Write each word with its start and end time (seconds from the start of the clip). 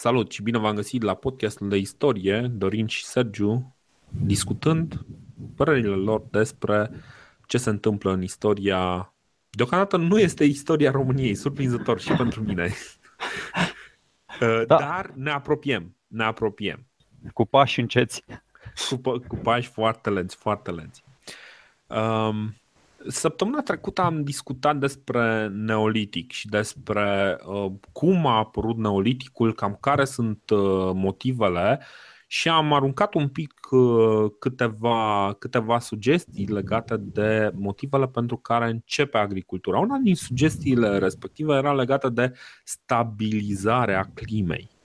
Salut 0.00 0.32
și 0.32 0.42
bine 0.42 0.58
v-am 0.58 0.74
găsit 0.74 1.02
la 1.02 1.14
podcastul 1.14 1.68
de 1.68 1.76
istorie, 1.76 2.40
Dorin 2.40 2.86
și 2.86 3.04
Sergiu, 3.04 3.76
discutând 4.08 5.06
părerile 5.56 5.94
lor 5.94 6.22
despre 6.30 6.90
ce 7.46 7.58
se 7.58 7.70
întâmplă 7.70 8.12
în 8.12 8.22
istoria. 8.22 9.14
Deocamdată 9.50 9.96
nu 9.96 10.18
este 10.18 10.44
istoria 10.44 10.90
României, 10.90 11.34
surprinzător 11.34 12.00
și 12.00 12.12
pentru 12.12 12.42
mine. 12.42 12.72
da. 14.66 14.76
Dar 14.76 15.12
ne 15.14 15.30
apropiem, 15.30 15.96
ne 16.06 16.24
apropiem. 16.24 16.86
Cu 17.32 17.44
pași 17.44 17.80
înceți. 17.80 18.24
Cu, 18.88 19.18
cu 19.26 19.36
pași 19.36 19.68
foarte 19.68 20.10
lenți, 20.10 20.36
foarte 20.36 20.70
lenți. 20.70 21.04
Um, 21.86 22.57
Săptămâna 23.06 23.62
trecută 23.62 24.02
am 24.02 24.22
discutat 24.22 24.76
despre 24.78 25.48
neolitic 25.48 26.32
și 26.32 26.48
despre 26.48 27.38
uh, 27.46 27.72
cum 27.92 28.26
a 28.26 28.36
apărut 28.36 28.76
neoliticul, 28.76 29.54
cam 29.54 29.76
care 29.80 30.04
sunt 30.04 30.50
uh, 30.50 30.90
motivele 30.94 31.80
și 32.26 32.48
am 32.48 32.72
aruncat 32.72 33.14
un 33.14 33.28
pic 33.28 33.52
uh, 33.70 34.30
câteva, 34.38 35.32
câteva 35.38 35.78
sugestii 35.78 36.46
legate 36.46 36.96
de 36.96 37.50
motivele 37.54 38.06
pentru 38.06 38.36
care 38.36 38.68
începe 38.68 39.18
agricultura. 39.18 39.78
Una 39.78 39.96
din 39.96 40.14
sugestiile 40.14 40.98
respective 40.98 41.54
era 41.54 41.72
legată 41.74 42.08
de 42.08 42.32
stabilizarea 42.64 44.10
climei. 44.14 44.77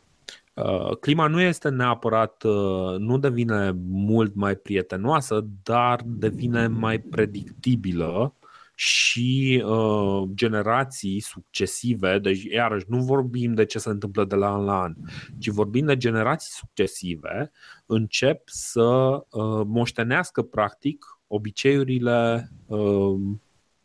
Uh, 0.54 0.98
clima 1.00 1.28
nu 1.28 1.42
este 1.42 1.70
neapărat, 1.70 2.44
uh, 2.44 2.98
nu 2.98 3.18
devine 3.18 3.72
mult 3.88 4.36
mai 4.36 4.56
prietenoasă, 4.56 5.48
dar 5.64 6.02
devine 6.06 6.68
mai 6.68 7.00
predictibilă 7.00 8.36
și 8.76 9.64
uh, 9.66 10.30
generații 10.34 11.20
succesive, 11.20 12.20
deci 12.20 12.44
iarăși 12.44 12.86
nu 12.88 12.98
vorbim 12.98 13.54
de 13.54 13.66
ce 13.66 13.80
se 13.80 13.90
întâmplă 13.90 14.26
de 14.26 14.36
la 14.36 14.54
an 14.54 14.64
la 14.64 14.82
an, 14.82 14.94
ci 15.40 15.48
vorbim 15.48 15.86
de 15.86 15.98
generații 15.98 16.52
succesive, 16.52 17.52
încep 17.86 18.42
să 18.46 18.82
uh, 18.84 19.62
moștenească 19.66 20.42
practic 20.42 21.06
obiceiurile 21.28 22.52
uh, 22.66 23.20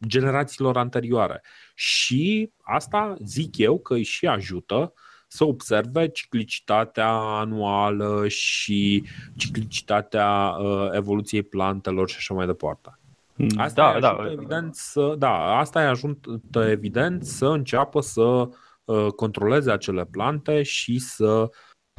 generațiilor 0.06 0.76
anterioare. 0.76 1.42
Și 1.74 2.52
asta 2.60 3.16
zic 3.24 3.56
eu 3.56 3.78
că 3.78 3.94
îi 3.94 4.02
și 4.02 4.26
ajută 4.26 4.74
uh, 4.74 5.06
să 5.28 5.44
observe 5.44 6.08
ciclicitatea 6.08 7.12
anuală 7.12 8.28
și 8.28 9.04
ciclicitatea 9.36 10.48
uh, 10.48 10.88
evoluției 10.92 11.42
plantelor 11.42 12.08
și 12.08 12.16
așa 12.18 12.34
mai 12.34 12.46
departe. 12.46 12.98
Hmm, 13.34 13.48
asta 13.56 13.92
da, 13.92 14.16
da. 14.16 14.30
Evident 14.30 14.74
să, 14.74 15.14
da, 15.18 15.58
asta 15.58 15.82
e 15.82 15.86
ajută 15.86 16.64
evident 16.68 17.24
să 17.24 17.46
înceapă 17.46 18.00
să 18.00 18.48
uh, 18.84 19.06
controleze 19.16 19.70
acele 19.70 20.04
plante 20.04 20.62
și 20.62 20.98
să, 20.98 21.50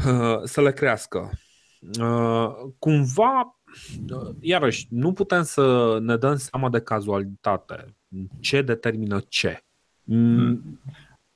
uh, 0.08 0.40
să 0.44 0.62
le 0.62 0.72
crească. 0.72 1.30
Uh, 2.00 2.50
cumva, 2.80 3.60
uh, 4.10 4.36
iarăși, 4.40 4.88
nu 4.90 5.14
putem 5.14 5.44
să 5.44 5.98
ne 6.02 6.18
dăm 6.18 6.36
seama 6.36 6.70
de 6.70 6.82
cazualitate. 6.82 7.96
Ce 8.40 8.62
determină 8.62 9.20
ce? 9.20 9.64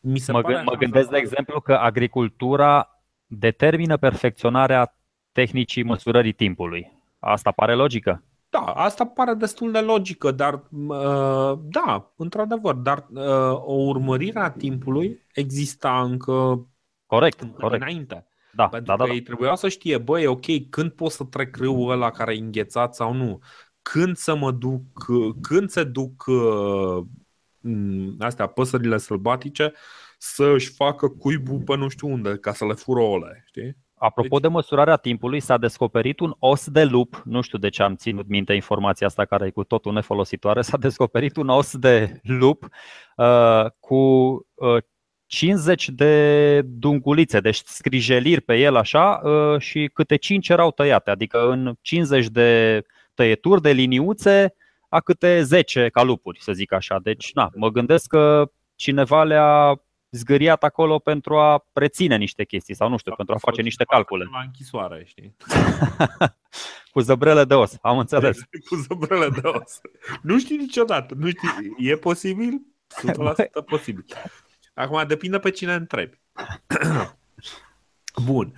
Hmm 0.04 0.12
mi 0.12 0.20
se 0.20 0.32
mă, 0.32 0.42
pare 0.42 0.62
mă 0.66 0.76
gândesc, 0.76 1.10
de 1.10 1.18
exemplu, 1.18 1.62
că 1.62 1.74
agricultura 1.74 3.02
determină 3.26 3.98
perfecționarea 3.98 4.98
tehnicii 5.32 5.84
măsurării 5.84 6.34
timpului. 6.34 7.02
Asta 7.20 7.52
pare 7.52 7.74
logică? 7.74 8.24
Da, 8.50 8.60
asta 8.60 9.06
pare 9.06 9.34
destul 9.34 9.72
de 9.72 9.80
logică, 9.80 10.32
dar 10.32 10.54
uh, 10.54 11.60
da, 11.62 12.14
într-adevăr, 12.16 12.76
dar 12.76 13.06
uh, 13.14 13.52
o 13.52 13.74
urmărire 13.74 14.40
a 14.40 14.52
timpului 14.52 15.26
exista 15.34 16.02
încă, 16.02 16.68
corect, 17.06 17.42
încă 17.42 17.62
corect. 17.62 17.82
înainte. 17.82 18.28
Da, 18.52 18.68
Pentru 18.68 18.92
da, 18.92 18.98
da, 18.98 19.04
că 19.04 19.10
da. 19.10 19.16
ei 19.16 19.22
trebuia 19.22 19.56
să 19.56 19.70
știe, 19.70 19.98
băi, 19.98 20.26
ok, 20.26 20.46
când 20.70 20.92
pot 20.92 21.12
să 21.12 21.24
trec 21.24 21.56
râul 21.56 21.92
ăla 21.92 22.12
care 22.12 22.36
e 22.36 22.40
înghețat 22.40 22.96
sau 22.96 23.14
nu, 23.14 23.40
când 23.82 24.16
să 24.16 24.36
mă 24.36 24.52
duc, 24.52 24.82
când 25.42 25.70
se 25.70 25.84
duc 25.84 26.26
uh, 26.28 27.04
astea, 28.20 28.48
păsările 28.48 28.98
sălbatice 28.98 29.74
să 30.18 30.52
își 30.54 30.70
facă 30.70 31.08
cuibul 31.08 31.60
pe 31.60 31.76
nu 31.76 31.88
știu 31.88 32.08
unde, 32.08 32.38
ca 32.38 32.54
să 32.54 32.66
le 32.66 32.74
fură 32.74 33.02
ole, 33.02 33.44
știi? 33.48 33.78
Apropo 33.96 34.30
deci... 34.30 34.42
de 34.42 34.48
măsurarea 34.48 34.96
timpului, 34.96 35.40
s-a 35.40 35.58
descoperit 35.58 36.20
un 36.20 36.36
os 36.40 36.70
de 36.70 36.84
lup, 36.84 37.22
nu 37.26 37.42
știu 37.42 37.58
de 37.58 37.70
ce 37.70 37.84
am 37.84 37.96
ținut 37.96 38.28
minte 38.28 38.54
informația 38.54 39.08
asta 39.08 39.26
care 39.26 39.46
e 39.46 39.50
cu 39.50 39.64
totul 39.64 39.94
nefolositoare, 39.94 40.62
s-a 40.62 40.78
descoperit 40.78 41.36
un 41.36 41.50
os 41.50 41.78
de 41.78 42.20
lup 42.24 42.68
uh, 43.16 43.66
cu 43.80 43.96
uh, 44.54 44.84
50 45.26 45.90
de 45.90 46.62
dungulițe, 46.62 47.40
deci 47.40 47.62
scrijeliri 47.66 48.42
pe 48.42 48.56
el 48.56 48.76
așa 48.76 49.22
uh, 49.24 49.60
și 49.60 49.90
câte 49.94 50.16
5 50.16 50.50
erau 50.50 50.72
tăiate, 50.72 51.10
adică 51.10 51.50
în 51.50 51.76
50 51.82 52.28
de 52.28 52.82
tăieturi 53.14 53.62
de 53.62 53.72
liniuțe 53.72 54.56
a 54.94 55.00
câte 55.00 55.42
10 55.42 55.90
calupuri, 55.90 56.42
să 56.42 56.52
zic 56.52 56.72
așa. 56.72 57.00
Deci, 57.00 57.34
na, 57.34 57.50
mă 57.56 57.70
gândesc 57.70 58.08
că 58.08 58.52
cineva 58.76 59.24
le-a 59.24 59.82
zgâriat 60.10 60.64
acolo 60.64 61.00
pentru 61.00 61.38
a 61.38 61.66
reține 61.74 62.16
niște 62.16 62.44
chestii 62.44 62.76
sau 62.76 62.90
nu 62.90 62.98
știu, 62.98 63.12
sau 63.12 63.26
pentru 63.26 63.36
a 63.36 63.50
face 63.50 63.62
niște 63.62 63.84
calcule. 63.84 64.28
La 64.32 64.40
închisoare, 64.40 65.04
știi? 65.06 65.36
Cu 66.94 67.00
zăbrele 67.00 67.44
de 67.44 67.54
os, 67.54 67.78
am 67.82 67.98
înțeles. 67.98 68.40
Cu 68.70 68.76
zăbrele 68.76 69.30
de 69.30 69.48
os. 69.48 69.82
Nu 70.22 70.40
știi 70.40 70.58
niciodată, 70.58 71.14
nu 71.18 71.28
știi. 71.28 71.50
E 71.78 71.96
posibil? 71.96 72.62
100% 73.08 73.66
posibil. 73.66 74.06
Acum 74.74 75.08
depinde 75.08 75.40
pe 75.40 75.50
cine 75.50 75.74
întrebi. 75.74 76.20
Bun. 78.26 78.54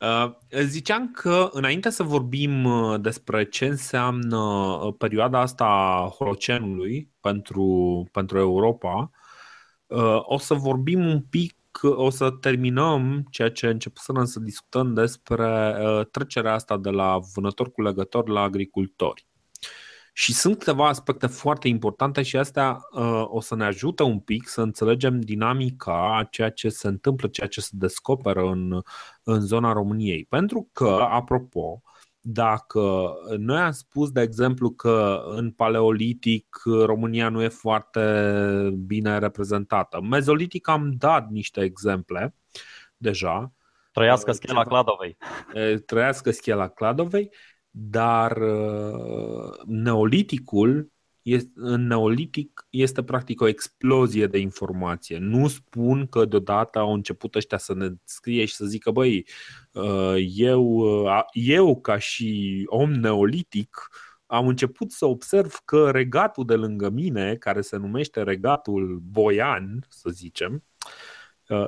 Uh, 0.00 0.30
ziceam 0.64 1.10
că 1.10 1.48
înainte 1.52 1.90
să 1.90 2.02
vorbim 2.02 2.64
uh, 2.64 3.00
despre 3.00 3.48
ce 3.48 3.66
înseamnă 3.66 4.36
uh, 4.36 4.94
perioada 4.98 5.40
asta 5.40 5.64
a 5.64 6.08
Holocenului 6.08 7.10
pentru, 7.20 8.08
pentru 8.12 8.38
Europa, 8.38 9.10
o 10.22 10.38
să 10.38 10.54
vorbim 10.54 11.06
un 11.06 11.20
pic, 11.20 11.56
o 11.82 12.10
să 12.10 12.30
terminăm 12.30 13.26
ceea 13.30 13.50
ce 13.50 13.66
începusem 13.66 14.24
să 14.24 14.40
discutăm 14.40 14.94
despre 14.94 15.76
trecerea 16.10 16.52
asta 16.52 16.76
de 16.76 16.90
la 16.90 17.18
vânător 17.34 17.72
cu 17.72 17.82
legător 17.82 18.28
la 18.28 18.40
agricultori. 18.40 19.27
Și 20.18 20.34
sunt 20.34 20.58
câteva 20.58 20.88
aspecte 20.88 21.26
foarte 21.26 21.68
importante 21.68 22.22
și 22.22 22.36
astea 22.36 22.78
uh, 22.92 23.24
o 23.26 23.40
să 23.40 23.54
ne 23.54 23.64
ajute 23.64 24.02
un 24.02 24.18
pic 24.18 24.48
să 24.48 24.60
înțelegem 24.60 25.20
dinamica 25.20 26.16
a 26.16 26.24
ceea 26.24 26.50
ce 26.50 26.68
se 26.68 26.88
întâmplă, 26.88 27.28
ceea 27.28 27.46
ce 27.46 27.60
se 27.60 27.70
descoperă 27.72 28.40
în, 28.40 28.82
în 29.22 29.40
zona 29.40 29.72
României. 29.72 30.24
Pentru 30.24 30.68
că, 30.72 31.06
apropo, 31.10 31.82
dacă 32.20 33.12
noi 33.36 33.58
am 33.58 33.70
spus, 33.70 34.10
de 34.10 34.20
exemplu, 34.20 34.70
că 34.70 35.24
în 35.28 35.50
paleolitic 35.50 36.62
România 36.64 37.28
nu 37.28 37.42
e 37.42 37.48
foarte 37.48 38.02
bine 38.86 39.18
reprezentată. 39.18 40.00
Mezolitic 40.02 40.68
am 40.68 40.94
dat 40.96 41.28
niște 41.28 41.60
exemple 41.60 42.34
deja. 42.96 43.52
Trăiască 43.92 44.32
schela 44.32 44.64
Cladovei. 44.64 45.16
Trăiască 45.86 46.30
schela 46.30 46.68
Cladovei 46.68 47.30
dar 47.80 48.36
uh, 48.36 49.50
neoliticul 49.66 50.92
este, 51.22 51.50
în 51.54 51.86
neolitic 51.86 52.66
este 52.70 53.02
practic 53.02 53.40
o 53.40 53.46
explozie 53.46 54.26
de 54.26 54.38
informație. 54.38 55.18
Nu 55.18 55.48
spun 55.48 56.06
că 56.06 56.24
deodată 56.24 56.78
au 56.78 56.92
început 56.92 57.34
ăștia 57.34 57.58
să 57.58 57.74
ne 57.74 57.88
scrie 58.04 58.44
și 58.44 58.54
să 58.54 58.64
zică 58.64 58.90
băi, 58.90 59.26
uh, 59.72 60.14
eu, 60.34 60.64
uh, 60.64 61.20
eu 61.32 61.80
ca 61.80 61.98
și 61.98 62.62
om 62.66 62.92
neolitic 62.92 63.88
am 64.26 64.46
început 64.46 64.90
să 64.90 65.06
observ 65.06 65.60
că 65.64 65.90
regatul 65.90 66.44
de 66.44 66.54
lângă 66.54 66.90
mine, 66.90 67.36
care 67.36 67.60
se 67.60 67.76
numește 67.76 68.22
regatul 68.22 69.02
boian, 69.02 69.86
să 69.88 70.10
zicem, 70.10 70.52
Uh, 70.52 70.77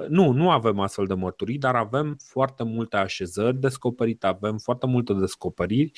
nu, 0.09 0.33
nu 0.33 0.51
avem 0.51 0.81
astfel 0.81 1.07
de 1.07 1.15
mărturii, 1.15 1.59
dar 1.59 1.77
avem 1.77 2.17
foarte 2.25 2.65
multe 2.65 2.97
așezări 2.97 3.57
descoperite, 3.57 4.27
avem 4.27 4.59
foarte 4.59 4.87
multe 4.87 5.13
descoperiri 5.13 5.93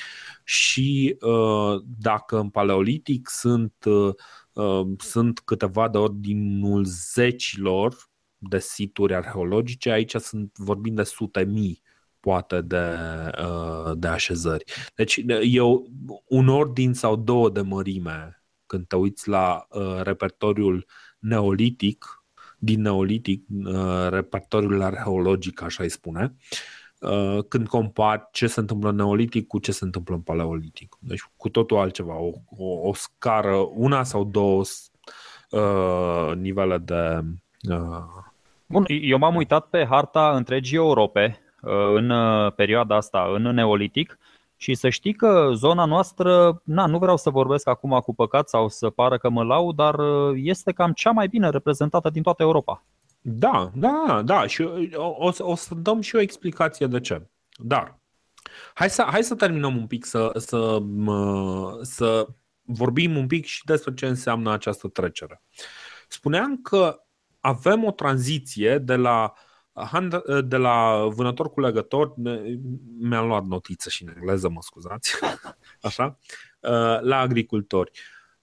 și 0.44 1.16
uh, 1.20 1.82
dacă 1.98 2.38
în 2.38 2.50
paleolitic 2.50 3.28
sunt, 3.28 3.74
uh, 3.84 4.86
sunt 4.98 5.40
câteva 5.40 5.88
de 5.88 5.98
ordinul 5.98 6.84
zecilor 6.84 7.96
de 8.38 8.58
situri 8.58 9.14
arheologice, 9.14 9.90
aici 9.90 10.14
sunt 10.14 10.56
vorbim 10.56 10.94
de 10.94 11.02
sute 11.02 11.44
mii 11.44 11.82
poate 12.20 12.60
de, 12.60 12.96
de 13.94 14.06
așezări. 14.06 14.64
Deci 14.94 15.20
e 15.42 15.60
un 16.28 16.48
ordin 16.48 16.92
sau 16.92 17.16
două 17.16 17.50
de 17.50 17.60
mărime 17.60 18.42
când 18.66 18.86
te 18.86 18.96
uiți 18.96 19.28
la 19.28 19.66
repertoriul 20.02 20.86
neolitic 21.18 22.21
din 22.64 22.80
neolitic, 22.80 23.44
uh, 23.64 24.08
repertoriul 24.08 24.82
arheologic, 24.82 25.62
așa 25.62 25.82
îi 25.82 25.88
spune, 25.88 26.34
uh, 27.00 27.38
când 27.48 27.68
compar 27.68 28.28
ce 28.32 28.46
se 28.46 28.60
întâmplă 28.60 28.88
în 28.88 28.96
neolitic 28.96 29.46
cu 29.46 29.58
ce 29.58 29.72
se 29.72 29.84
întâmplă 29.84 30.14
în 30.14 30.20
paleolitic. 30.20 30.96
Deci 30.98 31.22
cu 31.36 31.48
totul 31.48 31.76
altceva, 31.76 32.14
o, 32.18 32.30
o, 32.56 32.88
o 32.88 32.94
scară, 32.94 33.56
una 33.74 34.02
sau 34.02 34.24
două 34.24 34.62
uh, 35.50 36.36
nivele 36.36 36.78
de, 36.78 37.20
uh, 37.70 38.22
Bun, 38.66 38.84
eu 38.88 39.18
m-am 39.18 39.34
uitat 39.34 39.66
pe 39.66 39.86
harta 39.88 40.36
întregii 40.36 40.76
Europe 40.76 41.38
în 41.94 42.12
perioada 42.56 42.96
asta, 42.96 43.30
în 43.34 43.42
Neolitic, 43.42 44.18
și 44.62 44.74
să 44.74 44.88
știi 44.88 45.14
că 45.14 45.50
zona 45.54 45.84
noastră, 45.84 46.62
na, 46.64 46.86
nu 46.86 46.98
vreau 46.98 47.16
să 47.16 47.30
vorbesc 47.30 47.68
acum 47.68 48.00
cu 48.00 48.14
păcat 48.14 48.48
sau 48.48 48.68
să 48.68 48.90
pară 48.90 49.18
că 49.18 49.28
mă 49.28 49.42
lau, 49.42 49.72
dar 49.72 49.96
este 50.34 50.72
cam 50.72 50.92
cea 50.92 51.10
mai 51.10 51.28
bine 51.28 51.50
reprezentată 51.50 52.10
din 52.10 52.22
toată 52.22 52.42
Europa. 52.42 52.84
Da, 53.20 53.70
da, 53.74 54.22
da. 54.24 54.46
Și 54.46 54.62
o, 54.94 55.30
o 55.38 55.54
să 55.54 55.74
dăm 55.74 56.00
și 56.00 56.16
o 56.16 56.20
explicație 56.20 56.86
de 56.86 57.00
ce. 57.00 57.28
Dar, 57.56 57.98
hai 58.74 58.90
să, 58.90 59.02
hai 59.02 59.22
să 59.22 59.34
terminăm 59.34 59.76
un 59.76 59.86
pic 59.86 60.04
să, 60.04 60.32
să, 60.34 60.82
să 61.82 62.28
vorbim 62.62 63.16
un 63.16 63.26
pic 63.26 63.44
și 63.44 63.64
despre 63.64 63.94
ce 63.94 64.06
înseamnă 64.06 64.52
această 64.52 64.88
trecere. 64.88 65.42
Spuneam 66.08 66.56
că 66.62 67.02
avem 67.40 67.84
o 67.84 67.90
tranziție 67.90 68.78
de 68.78 68.96
la 68.96 69.32
de 70.44 70.56
la 70.56 71.06
vânător 71.08 71.50
cu 71.50 71.60
legător, 71.60 72.14
mi-am 72.98 73.26
luat 73.26 73.44
notiță 73.44 73.88
și 73.88 74.02
în 74.02 74.12
engleză, 74.16 74.48
mă 74.48 74.58
scuzați, 74.60 75.14
așa, 75.82 76.18
la 77.00 77.18
agricultori. 77.18 77.90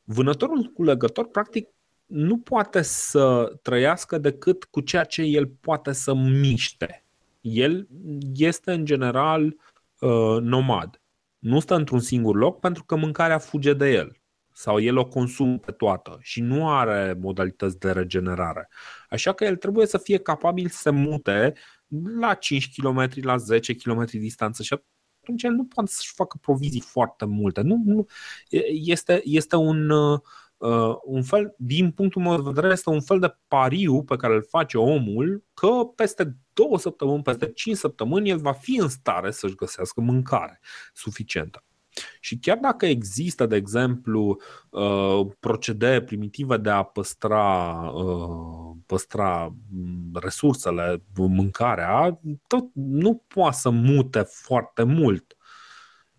Vânătorul 0.04 0.72
cu 0.74 0.84
legător, 0.84 1.28
practic, 1.28 1.68
nu 2.06 2.38
poate 2.38 2.82
să 2.82 3.54
trăiască 3.62 4.18
decât 4.18 4.64
cu 4.64 4.82
ceea 4.82 5.04
ce 5.04 5.22
el 5.22 5.48
poate 5.48 5.92
să 5.92 6.14
miște. 6.14 7.04
El 7.42 7.88
este, 8.36 8.72
în 8.72 8.86
general, 8.86 9.56
nomad. 10.40 11.02
Nu 11.40 11.60
stă 11.60 11.76
într-un 11.76 12.00
singur 12.00 12.36
loc 12.36 12.60
pentru 12.60 12.84
că 12.84 12.96
mâncarea 12.96 13.38
fuge 13.38 13.74
de 13.74 13.92
el 13.92 14.20
sau 14.52 14.80
el 14.80 14.98
o 14.98 15.06
consumă 15.06 15.58
pe 15.58 15.72
toată 15.72 16.18
și 16.22 16.42
nu 16.42 16.70
are 16.70 17.18
modalități 17.20 17.80
de 17.80 17.92
regenerare. 17.92 18.70
Așa 19.10 19.34
că 19.34 19.44
el 19.44 19.56
trebuie 19.56 19.86
să 19.86 19.98
fie 19.98 20.18
capabil 20.18 20.70
să 20.70 20.78
se 20.78 20.90
mute 20.90 21.54
la 22.20 22.34
5 22.34 22.70
km, 22.76 23.10
la 23.22 23.38
10 23.38 23.76
km 23.76 24.06
distanță 24.06 24.64
și 24.64 24.80
atunci 25.22 25.44
el 25.44 25.52
nu 25.52 25.66
poate 25.66 25.92
să-și 25.92 26.14
facă 26.16 26.38
provizii 26.42 26.82
foarte 26.82 27.26
multe. 27.26 27.62
Nu, 27.62 27.82
nu, 27.86 28.06
este, 28.70 29.22
este 29.24 29.56
un, 29.56 29.90
uh, 29.90 30.96
un 31.04 31.24
fel, 31.24 31.56
din 31.58 31.92
punctul 31.92 32.22
meu 32.22 32.36
de 32.36 32.42
vedere, 32.46 32.74
este 32.74 32.90
un 32.90 33.02
fel 33.02 33.20
de 33.20 33.38
pariu 33.48 34.04
pe 34.04 34.16
care 34.16 34.34
îl 34.34 34.44
face 34.50 34.78
omul 34.78 35.44
că 35.54 35.68
peste 35.96 36.38
două 36.54 36.78
săptămâni, 36.78 37.24
peste 37.24 37.52
cinci 37.52 37.78
săptămâni, 37.78 38.30
el 38.30 38.38
va 38.38 38.54
fi 38.54 38.80
în 38.80 38.90
stare 38.90 39.32
să-și 39.32 39.56
găsească 39.56 40.02
mâncare 40.02 40.60
suficientă. 40.94 41.64
Și 42.20 42.38
chiar 42.38 42.58
dacă 42.58 42.86
există, 42.86 43.46
de 43.46 43.56
exemplu, 43.56 44.40
uh, 44.70 45.28
procedee 45.40 46.02
primitive 46.02 46.58
de 46.58 46.70
a 46.70 46.84
păstra, 46.84 47.74
uh, 47.94 48.76
păstra 48.86 49.56
mm, 49.72 50.12
resursele, 50.14 51.04
mâncarea, 51.16 52.20
tot 52.48 52.66
nu 52.74 53.24
poate 53.28 53.56
să 53.56 53.70
mute 53.70 54.20
foarte 54.20 54.84
mult. 54.84 55.38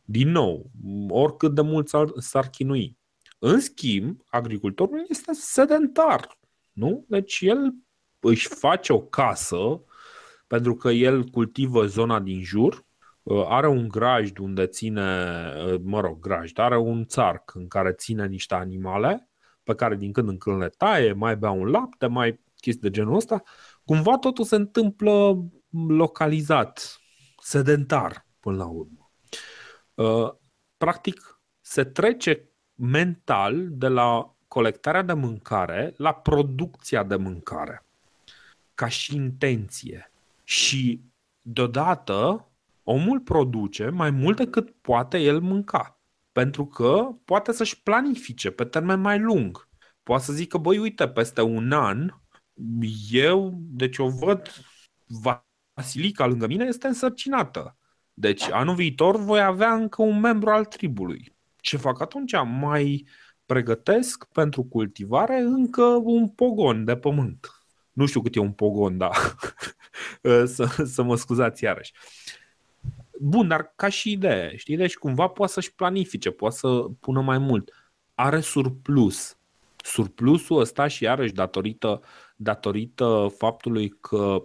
Din 0.04 0.30
nou, 0.30 0.70
oricât 1.08 1.54
de 1.54 1.60
mult 1.60 1.88
s-ar, 1.88 2.06
s-ar 2.16 2.48
chinui. 2.48 2.98
În 3.38 3.60
schimb, 3.60 4.20
agricultorul 4.26 5.04
este 5.08 5.32
sedentar. 5.32 6.38
Nu? 6.72 7.04
Deci 7.08 7.40
el 7.40 7.74
își 8.20 8.48
face 8.48 8.92
o 8.92 9.00
casă 9.00 9.84
pentru 10.46 10.74
că 10.74 10.90
el 10.90 11.24
cultivă 11.24 11.86
zona 11.86 12.20
din 12.20 12.42
jur, 12.42 12.74
Uh, 12.74 12.89
are 13.48 13.68
un 13.68 13.88
grajd 13.88 14.38
unde 14.38 14.66
ține, 14.66 15.52
uh, 15.66 15.80
mă 15.82 16.00
rog, 16.00 16.20
grajd, 16.20 16.58
are 16.58 16.78
un 16.78 17.04
țarc 17.04 17.54
în 17.54 17.68
care 17.68 17.92
ține 17.92 18.26
niște 18.26 18.54
animale 18.54 19.30
pe 19.62 19.74
care 19.74 19.96
din 19.96 20.12
când 20.12 20.28
în 20.28 20.38
când 20.38 20.60
le 20.60 20.68
taie, 20.68 21.12
mai 21.12 21.36
bea 21.36 21.50
un 21.50 21.66
lapte, 21.66 22.06
mai 22.06 22.40
chestii 22.56 22.82
de 22.82 22.90
genul 22.90 23.14
ăsta. 23.14 23.42
Cumva 23.84 24.18
totul 24.18 24.44
se 24.44 24.56
întâmplă 24.56 25.44
localizat, 25.88 27.00
sedentar 27.42 28.26
până 28.40 28.56
la 28.56 28.66
urmă. 28.66 29.10
Uh, 29.94 30.30
practic, 30.76 31.40
se 31.60 31.84
trece 31.84 32.48
mental 32.74 33.68
de 33.70 33.88
la 33.88 34.34
colectarea 34.48 35.02
de 35.02 35.12
mâncare 35.12 35.94
la 35.96 36.12
producția 36.12 37.02
de 37.02 37.16
mâncare, 37.16 37.84
ca 38.74 38.88
și 38.88 39.14
intenție. 39.14 40.12
Și 40.44 41.00
deodată 41.42 42.49
omul 42.82 43.20
produce 43.20 43.88
mai 43.88 44.10
mult 44.10 44.36
decât 44.36 44.70
poate 44.80 45.18
el 45.18 45.40
mânca. 45.40 46.00
Pentru 46.32 46.66
că 46.66 47.08
poate 47.24 47.52
să-și 47.52 47.82
planifice 47.82 48.50
pe 48.50 48.64
termen 48.64 49.00
mai 49.00 49.18
lung. 49.18 49.68
Poate 50.02 50.24
să 50.24 50.32
zică, 50.32 50.58
băi, 50.58 50.78
uite, 50.78 51.08
peste 51.08 51.42
un 51.42 51.72
an, 51.72 52.10
eu, 53.10 53.58
deci 53.60 53.98
o 53.98 54.08
văd, 54.08 54.50
Vasilica 55.74 56.26
lângă 56.26 56.46
mine 56.46 56.64
este 56.64 56.86
însărcinată. 56.86 57.76
Deci 58.14 58.42
anul 58.50 58.74
viitor 58.74 59.16
voi 59.16 59.40
avea 59.40 59.74
încă 59.74 60.02
un 60.02 60.20
membru 60.20 60.50
al 60.50 60.64
tribului. 60.64 61.36
Ce 61.56 61.76
fac 61.76 62.00
atunci? 62.00 62.32
Mai 62.44 63.06
pregătesc 63.46 64.24
pentru 64.24 64.64
cultivare 64.64 65.38
încă 65.38 65.84
un 65.84 66.28
pogon 66.28 66.84
de 66.84 66.96
pământ. 66.96 67.46
Nu 67.92 68.06
știu 68.06 68.22
cât 68.22 68.34
e 68.34 68.38
un 68.38 68.52
pogon, 68.52 68.98
da. 68.98 69.10
să, 70.54 70.82
să 70.84 71.02
mă 71.02 71.16
scuzați 71.16 71.64
iarăși. 71.64 71.92
Bun, 73.22 73.48
dar 73.48 73.72
ca 73.76 73.88
și 73.88 74.10
idee, 74.10 74.56
știi? 74.56 74.76
Deci 74.76 74.96
cumva 74.96 75.28
poate 75.28 75.52
să-și 75.52 75.74
planifice, 75.74 76.30
poate 76.30 76.56
să 76.56 76.68
pună 77.00 77.20
mai 77.20 77.38
mult. 77.38 77.72
Are 78.14 78.40
surplus. 78.40 79.38
Surplusul 79.76 80.60
ăsta 80.60 80.86
și 80.86 81.02
iarăși 81.02 81.32
datorită, 81.32 82.00
datorită 82.36 83.34
faptului 83.36 83.88
că 83.88 84.42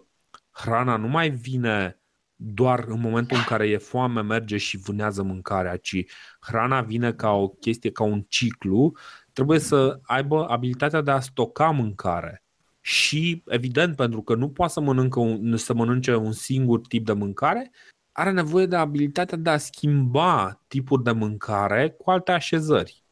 hrana 0.52 0.98
nu 0.98 1.08
mai 1.08 1.30
vine 1.30 2.00
doar 2.36 2.86
în 2.88 3.00
momentul 3.00 3.38
în 3.38 3.44
care 3.44 3.68
e 3.68 3.78
foame, 3.78 4.22
merge 4.22 4.58
și 4.58 4.78
vânează 4.78 5.24
mâncarea, 5.24 5.78
ci 5.78 6.06
hrana 6.40 6.82
vine 6.82 7.14
ca 7.14 7.32
o 7.32 7.48
chestie, 7.48 7.92
ca 7.92 8.04
un 8.04 8.26
ciclu, 8.28 8.92
trebuie 9.34 9.60
să 9.60 10.00
aibă 10.04 10.48
abilitatea 10.50 11.02
de 11.02 11.12
a 11.12 11.20
stoca 11.20 11.70
mâncare. 11.70 12.44
Și, 12.82 13.44
evident, 13.46 13.96
pentru 13.96 14.22
că 14.22 14.36
nu 14.36 14.50
poate 14.50 14.74
să, 14.74 14.80
mănâncă 14.80 15.20
un, 15.20 15.58
să 15.58 15.74
mănânce 15.74 16.16
un 16.16 16.32
singur 16.32 16.80
tip 16.80 17.06
de 17.06 17.14
mâncare, 17.14 17.72
are 18.18 18.32
nevoie 18.32 18.66
de 18.66 18.76
abilitatea 18.76 19.38
de 19.38 19.50
a 19.50 19.58
schimba 19.58 20.62
tipuri 20.68 21.04
de 21.04 21.12
mâncare 21.12 21.90
cu 21.90 22.10
alte 22.10 22.32
așezări. 22.32 23.04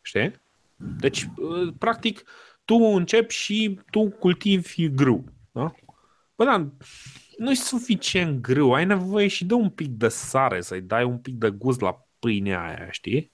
Știi? 0.00 0.40
Deci, 0.76 1.28
uh, 1.36 1.74
practic, 1.78 2.22
tu 2.64 2.74
începi 2.74 3.34
și 3.34 3.80
tu 3.90 4.08
cultivi 4.08 4.88
grâu. 4.88 5.24
Da? 5.52 5.74
Bă, 6.36 6.44
dar 6.44 6.66
nu 7.38 7.50
e 7.50 7.54
suficient 7.54 8.40
grâu, 8.40 8.74
ai 8.74 8.84
nevoie 8.84 9.26
și 9.26 9.44
de 9.44 9.54
un 9.54 9.70
pic 9.70 9.88
de 9.88 10.08
sare, 10.08 10.60
să-i 10.60 10.80
dai 10.80 11.04
un 11.04 11.18
pic 11.18 11.34
de 11.34 11.50
gust 11.50 11.80
la 11.80 12.06
pâinea 12.18 12.64
aia, 12.64 12.90
știi? 12.90 13.32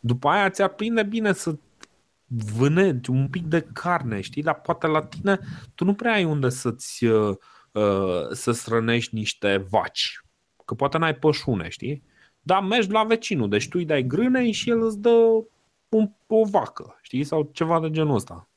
După 0.00 0.28
aia 0.28 0.50
ți-ar 0.50 0.68
prinde 0.68 1.02
bine 1.02 1.32
să 1.32 1.58
vânezi 2.26 3.10
un 3.10 3.28
pic 3.28 3.44
de 3.44 3.66
carne, 3.72 4.20
știi? 4.20 4.42
Dar 4.42 4.60
poate 4.60 4.86
la 4.86 5.02
tine 5.02 5.38
tu 5.74 5.84
nu 5.84 5.94
prea 5.94 6.12
ai 6.12 6.24
unde 6.24 6.48
să-ți 6.48 7.04
uh, 7.04 7.36
uh 7.72 8.28
să 8.30 8.52
strănești 8.52 9.14
niște 9.14 9.66
vaci 9.70 10.22
Că 10.68 10.74
poate 10.74 10.98
n-ai 10.98 11.14
pășune, 11.14 11.68
știi? 11.68 12.02
Dar 12.40 12.62
mergi 12.62 12.90
la 12.90 13.04
vecinul, 13.04 13.48
deci 13.48 13.68
tu 13.68 13.78
îi 13.78 13.84
dai 13.84 14.02
grânei 14.02 14.52
și 14.52 14.70
el 14.70 14.84
îți 14.84 15.00
dă 15.00 15.44
un, 15.88 16.10
o 16.26 16.44
vacă, 16.44 16.98
știi? 17.02 17.24
Sau 17.24 17.50
ceva 17.52 17.80
de 17.80 17.90
genul 17.90 18.14
ăsta. 18.14 18.48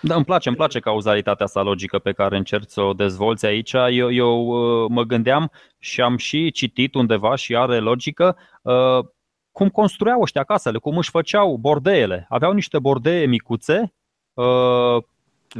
Da, 0.00 0.14
îmi 0.14 0.24
place, 0.24 0.48
îmi 0.48 0.56
place 0.56 0.80
cauzalitatea 0.80 1.44
asta 1.44 1.62
logică 1.62 1.98
pe 1.98 2.12
care 2.12 2.36
încerci 2.36 2.70
să 2.70 2.80
o 2.80 2.92
dezvolți 2.92 3.46
aici. 3.46 3.72
Eu, 3.72 4.12
eu 4.12 4.46
uh, 4.46 4.90
mă 4.90 5.02
gândeam 5.02 5.50
și 5.78 6.00
am 6.00 6.16
și 6.16 6.50
citit 6.50 6.94
undeva 6.94 7.34
și 7.34 7.56
are 7.56 7.78
logică 7.78 8.36
uh, 8.62 9.04
cum 9.52 9.68
construiau 9.68 10.20
ăștia 10.20 10.44
casele, 10.44 10.78
cum 10.78 10.96
își 10.96 11.10
făceau 11.10 11.56
bordeele. 11.56 12.26
Aveau 12.28 12.52
niște 12.52 12.78
bordee 12.78 13.26
micuțe, 13.26 13.92
uh, 14.34 15.02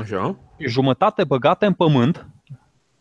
Așa. 0.01 0.37
jumătate 0.59 1.25
băgate 1.25 1.67
în 1.67 1.73
pământ, 1.73 2.27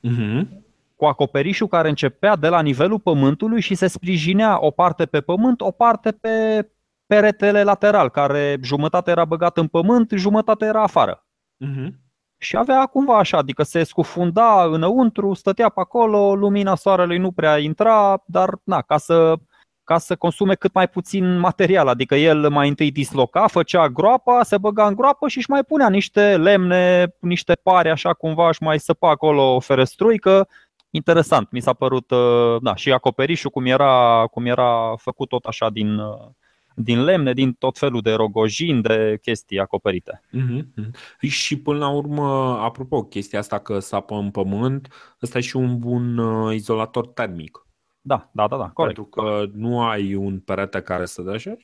uh-huh 0.07 0.60
cu 1.01 1.07
acoperișul 1.07 1.67
care 1.67 1.89
începea 1.89 2.35
de 2.35 2.47
la 2.47 2.61
nivelul 2.61 2.99
pământului 2.99 3.61
și 3.61 3.75
se 3.75 3.87
sprijinea 3.87 4.57
o 4.65 4.71
parte 4.71 5.05
pe 5.05 5.21
pământ, 5.21 5.61
o 5.61 5.71
parte 5.71 6.11
pe 6.11 6.67
peretele 7.05 7.63
lateral, 7.63 8.09
care 8.09 8.57
jumătate 8.63 9.11
era 9.11 9.25
băgat 9.25 9.57
în 9.57 9.67
pământ, 9.67 10.11
jumătate 10.15 10.65
era 10.65 10.81
afară. 10.83 11.25
Uh-huh. 11.65 11.89
Și 12.37 12.57
avea 12.57 12.85
cumva 12.85 13.17
așa, 13.17 13.37
adică 13.37 13.63
se 13.63 13.83
scufunda 13.83 14.63
înăuntru, 14.63 15.33
stătea 15.33 15.69
pe 15.69 15.79
acolo, 15.79 16.35
lumina 16.35 16.75
soarelui 16.75 17.17
nu 17.17 17.31
prea 17.31 17.57
intra, 17.57 18.23
dar 18.25 18.49
na, 18.63 18.81
ca 18.81 18.97
să, 18.97 19.35
ca 19.83 19.97
să 19.97 20.15
consume 20.15 20.53
cât 20.53 20.73
mai 20.73 20.87
puțin 20.87 21.39
material. 21.39 21.87
Adică 21.87 22.15
el 22.15 22.49
mai 22.49 22.67
întâi 22.67 22.91
disloca, 22.91 23.47
făcea 23.47 23.89
groapa, 23.89 24.43
se 24.43 24.57
băga 24.57 24.87
în 24.87 24.95
groapă 24.95 25.27
și 25.27 25.37
își 25.37 25.49
mai 25.49 25.63
punea 25.63 25.89
niște 25.89 26.37
lemne, 26.37 27.15
niște 27.19 27.53
pare 27.63 27.89
așa 27.89 28.13
cumva, 28.13 28.47
își 28.47 28.63
mai 28.63 28.79
săpa 28.79 29.09
acolo 29.09 29.55
o 29.55 29.59
ferestruică 29.59 30.47
interesant. 30.91 31.51
Mi 31.51 31.59
s-a 31.59 31.73
părut, 31.73 32.11
uh, 32.11 32.61
da, 32.61 32.75
și 32.75 32.91
acoperișul 32.91 33.49
cum 33.49 33.65
era, 33.65 34.25
cum 34.31 34.45
era 34.45 34.93
făcut 34.97 35.29
tot 35.29 35.45
așa 35.45 35.69
din, 35.69 35.97
uh, 35.97 36.27
din 36.75 37.03
lemne, 37.03 37.33
din 37.33 37.53
tot 37.53 37.77
felul 37.77 38.01
de 38.01 38.13
rogojini, 38.13 38.81
de 38.81 39.17
chestii 39.21 39.59
acoperite. 39.59 40.21
Mm-hmm. 40.37 40.91
Și 41.19 41.59
până 41.59 41.77
la 41.77 41.89
urmă, 41.89 42.57
apropo, 42.59 43.03
chestia 43.03 43.39
asta 43.39 43.59
că 43.59 43.79
sapă 43.79 44.15
în 44.15 44.31
pământ, 44.31 44.87
ăsta 45.21 45.37
e 45.37 45.41
și 45.41 45.55
un 45.55 45.79
bun 45.79 46.17
uh, 46.17 46.53
izolator 46.53 47.07
termic. 47.07 47.65
Da, 48.01 48.29
da, 48.33 48.47
da, 48.47 48.57
da, 48.57 48.69
corect. 48.69 48.95
Pentru 48.95 49.03
că 49.03 49.45
nu 49.53 49.81
ai 49.81 50.15
un 50.15 50.39
perete 50.39 50.81
care 50.81 51.05
să 51.05 51.21
dea 51.21 51.33
așa. 51.33 51.55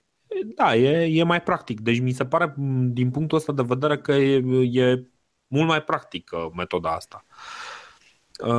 Da, 0.56 0.76
e, 0.76 1.20
e 1.20 1.24
mai 1.24 1.42
practic. 1.42 1.80
Deci 1.80 2.00
mi 2.00 2.12
se 2.12 2.26
pare, 2.26 2.54
din 2.90 3.12
punctul 3.12 3.38
ăsta 3.38 3.54
de 3.54 3.64
vedere, 3.68 3.98
că 3.98 4.12
e, 4.12 4.44
e 4.72 5.08
mult 5.48 5.68
mai 5.68 5.84
practică 5.84 6.52
metoda 6.56 6.90
asta. 6.90 7.26
Uh... 7.30 7.67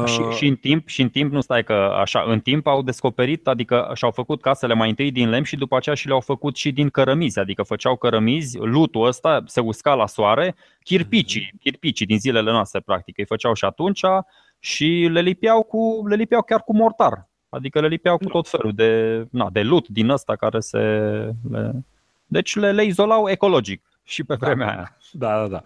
Și, 0.07 0.23
și, 0.37 0.47
în 0.47 0.57
timp, 0.57 0.89
și 0.89 1.03
în 1.03 1.09
timp, 1.09 1.33
nu 1.33 1.41
stai 1.41 1.65
că 1.65 1.73
așa, 1.73 2.25
în 2.27 2.41
timp 2.41 2.67
au 2.67 2.83
descoperit, 2.83 3.47
adică 3.47 3.91
și-au 3.95 4.11
făcut 4.11 4.41
casele 4.41 4.75
mai 4.75 4.89
întâi 4.89 5.11
din 5.11 5.29
lemn 5.29 5.45
și 5.45 5.57
după 5.57 5.77
aceea 5.77 5.95
și 5.95 6.07
le-au 6.07 6.21
făcut 6.21 6.57
și 6.57 6.73
din 6.73 6.89
cărămizi, 6.89 7.39
adică 7.39 7.63
făceau 7.63 7.97
cărămizi, 7.97 8.59
lutul 8.59 9.07
ăsta 9.07 9.43
se 9.47 9.61
usca 9.61 9.95
la 9.95 10.07
soare, 10.07 10.55
chirpicii, 10.83 11.49
mhm. 11.53 11.59
chirpicii 11.59 12.07
din 12.07 12.19
zilele 12.19 12.51
noastre, 12.51 12.81
practic, 12.81 13.19
îi 13.19 13.27
făceau 13.27 13.55
și 13.55 13.65
atunci 13.65 14.05
și 14.59 15.09
le 15.11 15.21
lipeau, 15.21 15.63
cu, 15.63 16.05
le 16.09 16.15
lipeau 16.15 16.43
chiar 16.43 16.63
cu 16.63 16.77
mortar, 16.77 17.29
adică 17.49 17.81
le 17.81 17.89
lipeau 17.89 18.17
cu 18.17 18.29
tot 18.29 18.49
felul 18.49 18.73
de, 18.73 19.25
na, 19.31 19.49
de 19.51 19.63
lut 19.63 19.89
din 19.89 20.09
ăsta 20.09 20.37
care 20.37 20.61
se... 20.61 20.79
Le... 21.51 21.73
Deci 22.27 22.57
le, 22.57 22.73
le 22.73 22.85
izolau 22.85 23.29
ecologic 23.29 23.83
și 24.03 24.25
pe 24.25 24.37
da. 24.37 24.47
vremea 24.47 24.67
da, 24.67 24.73
aia. 24.73 24.97
Da, 25.13 25.47
da, 25.47 25.49
da. 25.49 25.63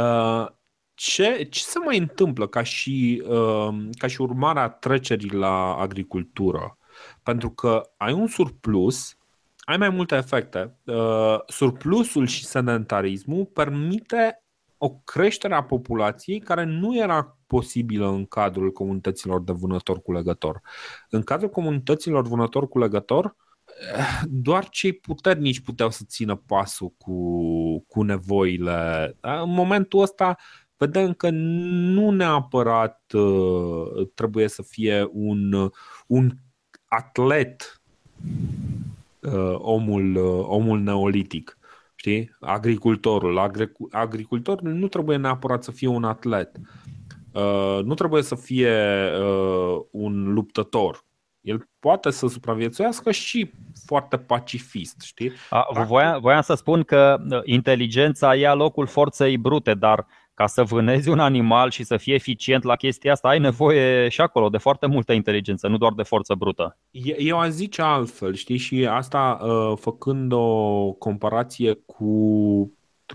Uh, 0.00 0.48
ce, 0.94 1.46
ce 1.50 1.62
se 1.62 1.78
mai 1.78 1.98
întâmplă 1.98 2.46
ca 2.46 2.62
și, 2.62 3.22
uh, 3.26 3.88
ca 3.98 4.06
și 4.06 4.20
urmare 4.20 4.60
a 4.60 4.68
trecerii 4.68 5.32
la 5.32 5.74
agricultură? 5.74 6.78
Pentru 7.22 7.50
că 7.50 7.82
ai 7.96 8.12
un 8.12 8.26
surplus, 8.26 9.16
ai 9.58 9.76
mai 9.76 9.88
multe 9.88 10.14
efecte. 10.16 10.78
Uh, 10.84 11.38
surplusul 11.46 12.26
și 12.26 12.44
sedentarismul 12.44 13.44
permite 13.44 14.44
o 14.78 14.90
creștere 14.90 15.54
a 15.54 15.62
populației 15.62 16.38
care 16.38 16.64
nu 16.64 16.96
era 16.96 17.38
posibilă 17.46 18.08
în 18.08 18.26
cadrul 18.26 18.72
comunităților 18.72 19.42
de 19.42 19.52
vânător-culegător. 19.52 20.60
În 21.10 21.22
cadrul 21.22 21.50
comunităților 21.50 22.26
vânător-culegător, 22.26 23.36
doar 24.24 24.68
cei 24.68 24.92
puternici 24.92 25.60
puteau 25.60 25.90
să 25.90 26.02
țină 26.06 26.36
pasul 26.36 26.94
cu, 26.98 27.14
cu 27.88 28.02
nevoile. 28.02 29.16
În 29.20 29.50
momentul 29.50 30.00
ăsta 30.00 30.36
vedem 30.84 31.12
că 31.12 31.30
nu 31.30 32.10
neapărat 32.10 33.02
uh, 33.12 34.08
trebuie 34.14 34.48
să 34.48 34.62
fie 34.62 35.08
un, 35.12 35.70
un 36.06 36.30
atlet 36.84 37.82
uh, 39.20 39.54
omul, 39.58 40.16
uh, 40.16 40.44
omul 40.48 40.80
neolitic. 40.80 41.58
Știi? 41.94 42.36
Agricultorul. 42.40 43.38
agricultorul 43.90 44.72
nu 44.72 44.88
trebuie 44.88 45.16
neapărat 45.16 45.64
să 45.64 45.70
fie 45.70 45.88
un 45.88 46.04
atlet. 46.04 46.56
Nu 47.84 47.94
trebuie 47.94 48.22
să 48.22 48.34
fie 48.34 48.72
un 49.90 50.32
luptător. 50.32 51.04
El 51.40 51.68
poate 51.78 52.10
să 52.10 52.26
supraviețuiască 52.26 53.10
și 53.10 53.50
foarte 53.84 54.18
pacifist, 54.18 55.00
știi? 55.00 55.32
A, 55.50 55.84
voiam, 55.86 56.20
voiam 56.20 56.40
să 56.40 56.54
spun 56.54 56.82
că 56.82 57.16
inteligența 57.44 58.34
ia 58.34 58.54
locul 58.54 58.86
forței 58.86 59.38
brute, 59.38 59.74
dar 59.74 60.06
ca 60.34 60.46
să 60.46 60.62
vânezi 60.62 61.08
un 61.08 61.18
animal 61.18 61.70
și 61.70 61.84
să 61.84 61.96
fie 61.96 62.14
eficient 62.14 62.62
la 62.62 62.76
chestia 62.76 63.12
asta, 63.12 63.28
ai 63.28 63.38
nevoie 63.38 64.08
și 64.08 64.20
acolo 64.20 64.48
de 64.48 64.58
foarte 64.58 64.86
multă 64.86 65.12
inteligență, 65.12 65.68
nu 65.68 65.76
doar 65.76 65.92
de 65.92 66.02
forță 66.02 66.34
brută. 66.34 66.78
Eu 67.18 67.38
aș 67.38 67.48
zice 67.48 67.82
altfel, 67.82 68.34
știi, 68.34 68.56
și 68.56 68.86
asta 68.86 69.38
uh, 69.42 69.78
făcând 69.80 70.32
o 70.32 70.92
comparație 70.92 71.74
cu 71.74 72.04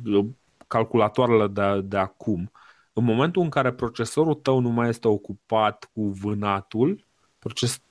uh, 0.05 0.25
calculatoarele 0.67 1.47
de, 1.47 1.81
de 1.81 1.97
acum. 1.97 2.51
În 2.93 3.03
momentul 3.03 3.41
în 3.41 3.49
care 3.49 3.71
procesorul 3.71 4.33
tău 4.33 4.59
nu 4.59 4.69
mai 4.69 4.89
este 4.89 5.07
ocupat 5.07 5.89
cu 5.93 6.01
vânatul, 6.01 7.05
proces, 7.39 7.81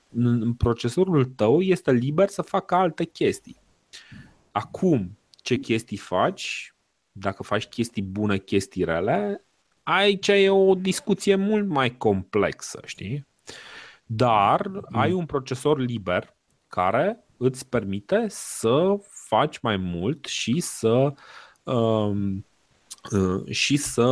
procesorul 0.57 1.25
tău 1.25 1.61
este 1.61 1.91
liber 1.91 2.27
să 2.27 2.41
facă 2.41 2.75
alte 2.75 3.03
chestii. 3.03 3.61
Acum, 4.51 5.17
ce 5.41 5.55
chestii 5.55 5.97
faci, 5.97 6.73
dacă 7.19 7.43
faci 7.43 7.65
chestii 7.65 8.01
bune, 8.01 8.37
chestii 8.37 8.83
rele, 8.83 9.45
aici 9.83 10.27
e 10.27 10.49
o 10.49 10.75
discuție 10.75 11.35
mult 11.35 11.67
mai 11.67 11.97
complexă, 11.97 12.79
știi? 12.85 13.27
Dar 14.05 14.67
mm. 14.67 14.85
ai 14.91 15.11
un 15.11 15.25
procesor 15.25 15.79
liber 15.79 16.35
care 16.67 17.23
îți 17.37 17.69
permite 17.69 18.25
să 18.29 18.97
faci 19.27 19.59
mai 19.59 19.77
mult 19.77 20.25
și 20.25 20.59
să 20.59 21.13
um, 21.63 22.45
uh, 23.11 23.49
și 23.49 23.77
să 23.77 24.05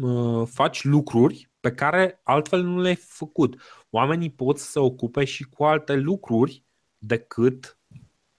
uh, 0.00 0.48
faci 0.50 0.84
lucruri 0.84 1.48
pe 1.60 1.72
care 1.72 2.20
altfel 2.22 2.62
nu 2.62 2.80
le-ai 2.80 2.94
făcut. 2.94 3.60
Oamenii 3.90 4.30
pot 4.30 4.58
să 4.58 4.70
se 4.70 4.78
ocupe 4.78 5.24
și 5.24 5.44
cu 5.44 5.64
alte 5.64 5.94
lucruri 5.94 6.64
decât 6.98 7.78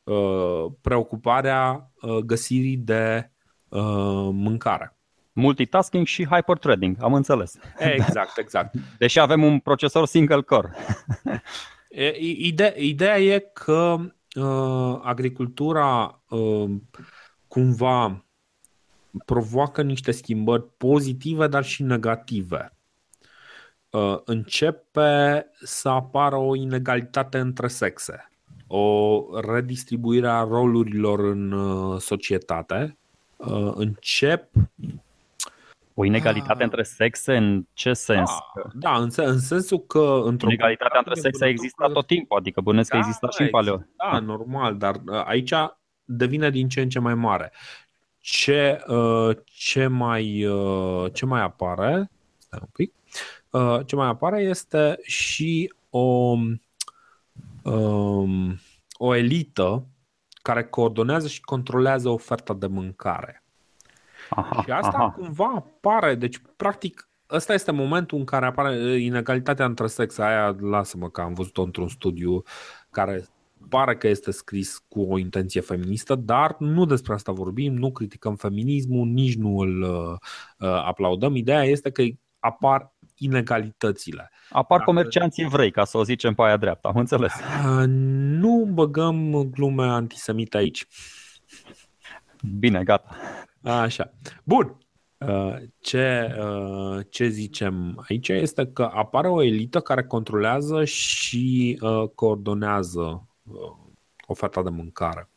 uh, 0.03 0.65
preocuparea 0.81 1.91
uh, 2.01 2.17
găsirii 2.17 2.77
de 2.77 3.29
Uh, 3.75 4.29
mâncare. 4.31 4.97
Multitasking 5.33 6.05
și 6.05 6.25
hyperthreading, 6.25 6.97
am 6.99 7.13
înțeles. 7.13 7.57
Exact, 7.77 8.37
exact. 8.37 8.75
Deși 8.97 9.19
avem 9.19 9.43
un 9.43 9.59
procesor 9.59 10.05
single 10.05 10.41
core. 10.41 10.71
Ideea, 12.37 12.73
ideea 12.77 13.19
e 13.19 13.39
că 13.53 13.97
uh, 14.35 14.99
agricultura 15.01 16.21
uh, 16.29 16.69
cumva 17.47 18.25
provoacă 19.25 19.81
niște 19.81 20.11
schimbări 20.11 20.67
pozitive, 20.77 21.47
dar 21.47 21.63
și 21.63 21.83
negative. 21.83 22.77
Uh, 23.89 24.19
începe 24.25 25.45
să 25.61 25.89
apară 25.89 26.35
o 26.35 26.55
inegalitate 26.55 27.37
între 27.37 27.67
sexe, 27.67 28.29
o 28.67 29.23
redistribuire 29.39 30.27
a 30.27 30.43
rolurilor 30.43 31.19
în 31.19 31.51
uh, 31.51 31.99
societate, 31.99 32.97
uh, 33.47 33.71
încep 33.75 34.49
o 35.93 36.05
inegalitate 36.05 36.57
uh, 36.57 36.63
între 36.63 36.83
sexe 36.83 37.35
în 37.35 37.65
ce 37.73 37.93
sens? 37.93 38.29
Da, 38.55 38.69
da 38.73 38.97
în, 38.97 39.09
în 39.15 39.39
sensul 39.39 39.79
că 39.79 40.21
într-o 40.23 40.47
Inegalitatea 40.47 40.97
între 40.97 41.13
sexe 41.13 41.45
a 41.45 41.47
existat 41.47 41.91
tot 41.91 42.07
timpul, 42.07 42.37
adică 42.37 42.61
bănesc 42.61 42.89
da, 42.89 42.97
că 42.99 43.05
există 43.05 43.27
și 43.31 43.41
în 43.41 43.49
paleo. 43.49 43.85
Da, 43.97 44.19
normal, 44.19 44.77
dar 44.77 44.95
uh, 45.05 45.23
aici 45.25 45.53
devine 46.05 46.49
din 46.49 46.69
ce 46.69 46.81
în 46.81 46.89
ce 46.89 46.99
mai 46.99 47.15
mare. 47.15 47.51
Ce, 48.19 48.83
uh, 48.87 49.37
ce, 49.45 49.87
mai, 49.87 50.45
uh, 50.45 51.13
ce 51.13 51.25
mai 51.25 51.41
apare, 51.41 52.11
stai 52.37 52.59
un 52.61 52.69
pic, 52.73 52.93
uh, 53.49 53.85
ce 53.85 53.95
mai 53.95 54.07
apare 54.07 54.41
este 54.41 54.97
și 55.01 55.73
o, 55.89 56.37
um, 57.63 58.59
o 58.97 59.15
elită 59.15 59.85
care 60.45 60.63
coordonează 60.63 61.27
și 61.27 61.41
controlează 61.41 62.09
oferta 62.09 62.53
de 62.53 62.67
mâncare. 62.67 63.43
Aha, 64.29 64.61
și 64.63 64.71
asta 64.71 64.97
aha. 64.97 65.11
cumva 65.11 65.53
apare, 65.55 66.15
deci 66.15 66.41
practic 66.55 67.09
ăsta 67.29 67.53
este 67.53 67.71
momentul 67.71 68.17
în 68.17 68.23
care 68.23 68.45
apare 68.45 68.77
uh, 68.77 69.01
inegalitatea 69.01 69.65
între 69.65 69.87
sexe. 69.87 70.21
Aia 70.21 70.55
lasă-mă 70.59 71.09
că 71.09 71.21
am 71.21 71.33
văzut-o 71.33 71.61
într-un 71.61 71.87
studiu 71.87 72.43
care 72.89 73.25
pare 73.69 73.95
că 73.95 74.07
este 74.07 74.31
scris 74.31 74.83
cu 74.87 75.01
o 75.01 75.17
intenție 75.17 75.61
feministă, 75.61 76.15
dar 76.15 76.55
nu 76.59 76.85
despre 76.85 77.13
asta 77.13 77.31
vorbim, 77.31 77.73
nu 77.73 77.91
criticăm 77.91 78.35
feminismul, 78.35 79.07
nici 79.07 79.35
nu 79.35 79.57
îl 79.57 79.81
uh, 79.81 80.17
uh 80.59 80.83
aplaudăm. 80.85 81.35
Ideea 81.35 81.63
este 81.63 81.91
că 81.91 82.03
apar 82.39 82.94
inegalitățile. 83.17 84.31
Apar 84.49 84.83
comercianții 84.83 85.43
evrei, 85.43 85.71
ca 85.71 85.83
să 85.83 85.97
o 85.97 86.03
zicem 86.03 86.33
pe 86.33 86.41
aia 86.41 86.57
dreaptă, 86.57 86.87
am 86.87 86.97
înțeles. 86.97 87.33
Nu 88.39 88.69
băgăm 88.73 89.49
glume 89.51 89.83
antisemite 89.83 90.57
aici. 90.57 90.87
Bine, 92.57 92.83
gata. 92.83 93.15
Așa. 93.63 94.13
Bun. 94.43 94.77
Ce, 95.79 96.35
ce 97.09 97.27
zicem 97.27 98.05
aici 98.09 98.27
este 98.27 98.67
că 98.67 98.89
apare 98.93 99.27
o 99.27 99.43
elită 99.43 99.79
care 99.79 100.03
controlează 100.03 100.83
și 100.83 101.79
coordonează 102.15 103.27
oferta 104.27 104.63
de 104.63 104.69
mâncare. 104.69 105.29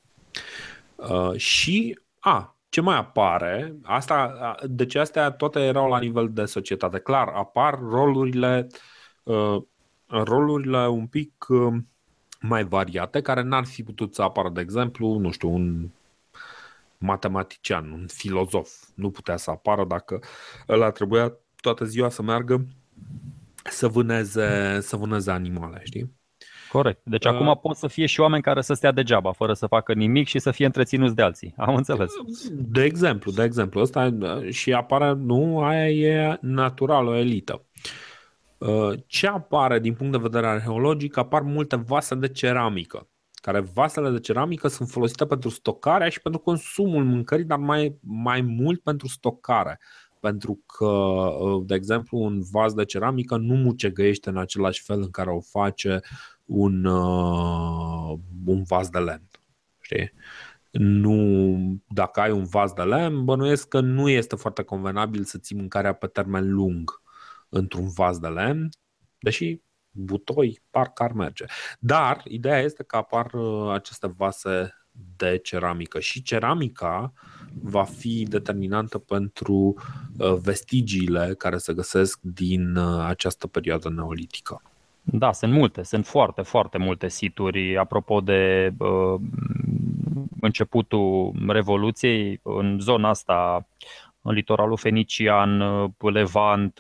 Și, 1.37 1.99
a, 2.19 2.57
ce 2.69 2.81
mai 2.81 2.97
apare, 2.97 3.77
asta, 3.83 4.55
deci 4.67 4.95
astea 4.95 5.31
toate 5.31 5.61
erau 5.61 5.89
la 5.89 5.99
nivel 5.99 6.33
de 6.33 6.45
societate. 6.45 6.99
Clar, 6.99 7.29
apar 7.29 7.79
rolurile, 7.79 8.67
uh, 9.23 9.63
rolurile 10.07 10.89
un 10.89 11.07
pic 11.07 11.47
uh, 11.49 11.75
mai 12.41 12.65
variate, 12.65 13.21
care 13.21 13.43
n-ar 13.43 13.65
fi 13.65 13.83
putut 13.83 14.15
să 14.15 14.23
apară, 14.23 14.49
de 14.49 14.61
exemplu, 14.61 15.19
nu 15.19 15.31
știu, 15.31 15.49
un 15.49 15.89
matematician, 16.99 17.91
un 17.91 18.07
filozof. 18.07 18.71
Nu 18.95 19.11
putea 19.11 19.37
să 19.37 19.51
apară 19.51 19.85
dacă 19.85 20.21
ăla 20.69 20.91
trebuia 20.91 21.37
toată 21.61 21.85
ziua 21.85 22.09
să 22.09 22.23
meargă 22.23 22.67
să 23.65 23.89
vâneze, 23.89 24.81
să 24.81 24.97
vâneze 24.97 25.31
animale, 25.31 25.81
știi? 25.85 26.18
Corect. 26.69 27.01
Deci 27.05 27.25
uh, 27.25 27.33
acum 27.33 27.59
pot 27.63 27.77
să 27.77 27.87
fie 27.87 28.07
și 28.07 28.21
oameni 28.21 28.43
care 28.43 28.61
să 28.61 28.75
stea 28.75 28.93
degeaba, 28.93 29.33
fără 29.33 29.53
să 29.53 29.67
facă 29.67 29.93
nimic 29.93 30.27
și 30.27 30.39
să 30.39 30.51
fie 30.51 30.67
întreținuți 30.67 31.15
de 31.15 31.23
alții. 31.23 31.55
Am 31.57 31.75
înțeles. 31.75 32.13
De 32.51 32.83
exemplu, 32.83 33.33
de 33.33 33.43
exemplu, 33.43 33.81
ăsta 33.81 34.15
și 34.51 34.73
apare, 34.73 35.13
nu, 35.13 35.61
aia 35.61 35.91
e 35.91 36.39
natural, 36.41 37.07
o 37.07 37.17
elită. 37.17 37.65
Uh, 38.59 38.93
ce 39.07 39.27
apare 39.27 39.79
din 39.79 39.95
punct 39.95 40.13
de 40.13 40.19
vedere 40.19 40.47
arheologic? 40.47 41.17
Apar 41.17 41.43
multe 41.43 41.77
vase 41.77 42.15
de 42.15 42.29
ceramică 42.29 43.09
care 43.41 43.61
vasele 43.61 44.11
de 44.11 44.21
ceramică 44.21 44.69
sunt 44.69 44.89
folosite 44.89 45.27
pentru 45.27 45.49
stocarea 45.49 46.09
și 46.09 46.21
pentru 46.21 46.41
consumul 46.41 47.05
mâncării, 47.05 47.45
dar 47.45 47.59
mai, 47.59 47.99
mai 48.01 48.41
mult 48.41 48.81
pentru 48.83 49.09
stocare. 49.09 49.81
Pentru 50.21 50.61
că, 50.67 50.87
uh, 50.87 51.63
de 51.67 51.75
exemplu, 51.75 52.19
un 52.19 52.43
vas 52.51 52.75
de 52.75 52.85
ceramică 52.85 53.37
nu 53.37 53.55
mucegăiește 53.55 54.29
în 54.29 54.37
același 54.37 54.83
fel 54.83 55.01
în 55.01 55.11
care 55.11 55.31
o 55.31 55.41
face 55.41 56.01
un, 56.45 56.85
uh, 56.85 58.19
un 58.47 58.63
vas 58.63 58.89
de 58.89 58.99
lemn. 58.99 59.29
Știi? 59.81 60.13
Nu, 60.71 61.81
dacă 61.89 62.21
ai 62.21 62.31
un 62.31 62.45
vas 62.45 62.73
de 62.73 62.83
lemn, 62.83 63.25
bănuiesc 63.25 63.69
că 63.69 63.81
nu 63.81 64.09
este 64.09 64.37
foarte 64.37 64.63
convenabil 64.63 65.25
să 65.25 65.39
ții 65.39 65.57
mâncarea 65.57 65.93
pe 65.93 66.07
termen 66.07 66.53
lung 66.53 67.03
într-un 67.49 67.89
vas 67.89 68.19
de 68.19 68.29
lemn, 68.29 68.69
deși 69.19 69.61
butoi 69.91 70.63
parcă 70.71 71.03
ar 71.03 71.13
merge. 71.13 71.45
Dar 71.79 72.21
ideea 72.25 72.61
este 72.61 72.83
că 72.83 72.97
apar 72.97 73.33
uh, 73.33 73.73
aceste 73.73 74.07
vase 74.17 74.73
de 75.17 75.41
ceramică 75.43 76.01
și 76.01 76.23
ceramica 76.23 77.13
va 77.63 77.85
fi 77.85 78.27
determinantă 78.29 78.99
pentru 78.99 79.75
uh, 80.19 80.35
vestigiile 80.43 81.35
care 81.39 81.57
se 81.57 81.73
găsesc 81.73 82.19
din 82.21 82.77
uh, 82.77 83.05
această 83.07 83.47
perioadă 83.47 83.89
neolitică. 83.89 84.63
Da, 85.03 85.33
sunt 85.33 85.53
multe, 85.53 85.83
sunt 85.83 86.07
foarte, 86.07 86.43
foarte 86.43 86.79
multe 86.79 87.09
situri. 87.09 87.77
Apropo 87.77 88.21
de 88.21 88.73
uh, 88.79 89.21
începutul 90.41 91.33
Revoluției, 91.49 92.41
în 92.43 92.79
zona 92.81 93.09
asta, 93.09 93.67
în 94.23 94.33
litoralul 94.33 94.77
fenician, 94.77 95.63
Levant, 95.99 96.79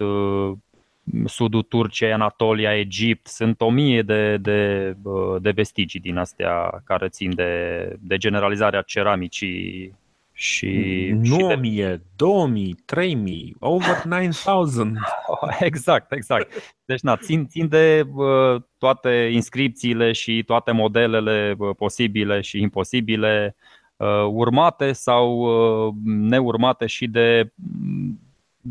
sudul 1.25 1.63
Turciei, 1.63 2.13
Anatolia, 2.13 2.79
Egipt. 2.79 3.27
Sunt 3.27 3.61
o 3.61 3.71
mie 3.71 4.03
de, 4.03 4.37
de, 4.37 4.97
de 5.41 5.51
vestigii 5.51 6.01
din 6.01 6.17
astea 6.17 6.83
care 6.85 7.09
țin 7.09 7.35
de, 7.35 7.97
de 8.01 8.17
generalizarea 8.17 8.83
ceramicii 8.83 9.97
și, 10.33 11.11
nu 11.15 11.25
și 11.25 11.37
de... 11.37 11.55
1000, 11.55 12.03
2000, 12.17 12.75
3000, 12.85 13.57
over 13.59 14.03
9000. 14.05 14.93
Exact, 15.61 16.13
exact. 16.13 16.77
Deci, 16.85 17.01
na, 17.01 17.17
țin, 17.17 17.47
țin 17.47 17.69
de 17.69 18.07
uh, 18.15 18.63
toate 18.79 19.31
inscripțiile 19.33 20.13
și 20.13 20.43
toate 20.47 20.73
modelele 20.73 21.55
uh, 21.59 21.77
posibile 21.77 22.41
și 22.41 22.61
imposibile, 22.61 23.57
uh, 23.97 24.27
urmate 24.31 24.93
sau 24.93 25.39
uh, 25.39 25.95
neurmate 26.05 26.87
și 26.87 27.07
de 27.07 27.53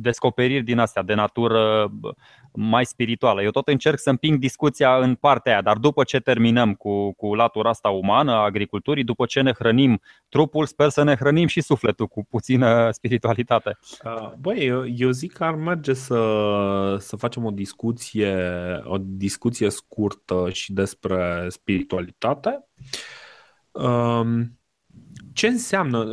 descoperiri 0.02 0.64
din 0.64 0.80
astea 0.80 1.04
de 1.04 1.14
natură 1.14 1.92
mai 2.54 2.86
spirituală. 2.86 3.42
Eu 3.42 3.50
tot 3.50 3.68
încerc 3.68 4.00
să 4.00 4.10
împing 4.10 4.40
discuția 4.40 4.98
în 4.98 5.16
partea 5.16 5.52
aia, 5.52 5.62
dar 5.62 5.78
după 5.78 6.04
ce 6.04 6.20
terminăm 6.20 6.74
cu, 6.74 7.14
cu 7.14 7.34
latura 7.34 7.70
asta 7.70 7.90
umană 7.90 8.32
a 8.32 8.44
agriculturii, 8.44 9.04
după 9.04 9.26
ce 9.26 9.42
ne 9.42 9.54
hrănim 9.54 10.02
trupul, 10.30 10.66
sper 10.66 10.90
să 10.90 11.04
ne 11.04 11.16
hrănim 11.16 11.48
și 11.48 11.62
sufletul 11.62 12.08
cu 12.08 12.26
puțină 12.30 12.92
spiritualitate. 12.92 13.78
Băi, 14.40 14.66
eu, 14.66 14.88
eu 14.88 15.10
zic 15.10 15.34
că 15.34 15.44
ar 15.44 15.56
merge 15.56 15.94
să, 15.94 16.96
să 17.00 17.16
facem 17.16 17.46
o 17.46 17.52
discuție, 17.52 18.36
o 18.84 18.98
discuție 19.00 19.70
scurtă 19.70 20.50
și 20.52 20.74
despre 20.74 21.46
spiritualitate. 21.50 22.68
Ce 25.34 25.48
înseamnă? 25.48 26.06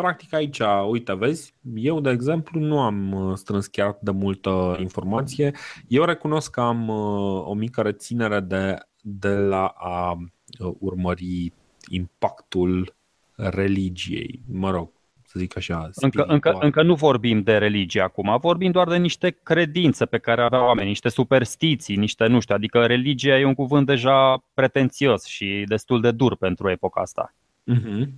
Practic 0.00 0.34
aici, 0.34 0.60
uite, 0.88 1.14
vezi, 1.14 1.54
eu, 1.74 2.00
de 2.00 2.10
exemplu, 2.10 2.60
nu 2.60 2.80
am 2.80 3.12
uh, 3.12 3.36
strâns 3.36 3.66
chiar 3.66 3.98
de 4.00 4.10
multă 4.10 4.76
informație. 4.80 5.52
Eu 5.88 6.04
recunosc 6.04 6.50
că 6.50 6.60
am 6.60 6.88
uh, 6.88 7.46
o 7.46 7.54
mică 7.54 7.80
reținere 7.80 8.40
de, 8.40 8.78
de 9.00 9.28
la 9.34 9.66
a 9.66 10.16
uh, 10.58 10.72
urmări 10.78 11.52
impactul 11.88 12.94
religiei, 13.34 14.42
mă 14.46 14.70
rog, 14.70 14.90
să 15.30 15.38
zic 15.38 15.56
așa. 15.56 15.90
Încă, 15.94 16.24
încă, 16.24 16.58
încă 16.60 16.82
nu 16.82 16.94
vorbim 16.94 17.42
de 17.42 17.56
religie 17.56 18.00
acum, 18.00 18.38
vorbim 18.40 18.70
doar 18.70 18.88
de 18.88 18.96
niște 18.96 19.30
credințe 19.42 20.06
pe 20.06 20.18
care 20.18 20.42
aveau 20.42 20.66
oamenii, 20.66 20.88
niște 20.88 21.08
superstiții, 21.08 21.96
niște, 21.96 22.26
nu 22.26 22.40
știu, 22.40 22.54
adică 22.54 22.86
religia 22.86 23.38
e 23.38 23.44
un 23.44 23.54
cuvânt 23.54 23.86
deja 23.86 24.44
pretențios 24.54 25.24
și 25.24 25.64
destul 25.66 26.00
de 26.00 26.10
dur 26.10 26.36
pentru 26.36 26.70
epoca 26.70 27.00
asta. 27.00 27.34
Uh-huh. 27.72 28.08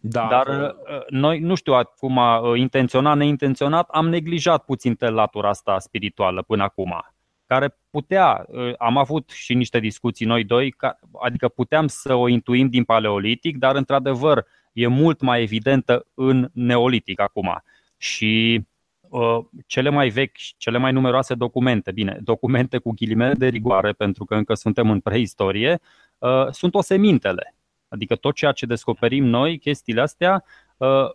Da, 0.00 0.26
Dar 0.30 0.44
că... 0.44 0.76
Uh, 0.78 1.00
noi, 1.08 1.38
nu 1.38 1.54
știu 1.54 1.72
acum, 1.72 2.16
uh, 2.16 2.58
intenționat, 2.58 3.16
neintenționat, 3.16 3.88
am 3.88 4.08
neglijat 4.08 4.64
puțin 4.64 4.94
pe 4.94 5.08
latura 5.08 5.48
asta 5.48 5.78
spirituală 5.78 6.42
până 6.42 6.62
acum 6.62 7.02
care 7.50 7.78
putea, 7.90 8.46
uh, 8.48 8.72
am 8.78 8.96
avut 8.96 9.30
și 9.30 9.54
niște 9.54 9.78
discuții 9.78 10.26
noi 10.26 10.44
doi, 10.44 10.74
adică 11.22 11.48
puteam 11.48 11.86
să 11.86 12.14
o 12.14 12.28
intuim 12.28 12.68
din 12.68 12.84
paleolitic, 12.84 13.58
dar 13.58 13.76
într-adevăr 13.76 14.46
e 14.72 14.86
mult 14.86 15.20
mai 15.20 15.42
evidentă 15.42 16.06
în 16.14 16.50
neolitic 16.52 17.20
acum. 17.20 17.62
Și 17.96 18.64
uh, 19.08 19.38
cele 19.66 19.88
mai 19.88 20.08
vechi, 20.08 20.36
cele 20.56 20.78
mai 20.78 20.92
numeroase 20.92 21.34
documente, 21.34 21.92
bine, 21.92 22.18
documente 22.22 22.78
cu 22.78 22.92
ghilimele 22.92 23.34
de 23.34 23.48
rigoare, 23.48 23.92
pentru 23.92 24.24
că 24.24 24.34
încă 24.34 24.54
suntem 24.54 24.90
în 24.90 25.00
preistorie, 25.00 25.80
uh, 26.18 26.46
sunt 26.50 26.74
osemintele. 26.74 27.54
Adică 27.90 28.16
tot 28.16 28.34
ceea 28.34 28.52
ce 28.52 28.66
descoperim 28.66 29.24
noi, 29.24 29.58
chestiile 29.58 30.00
astea, 30.00 30.44
uh, 30.76 31.06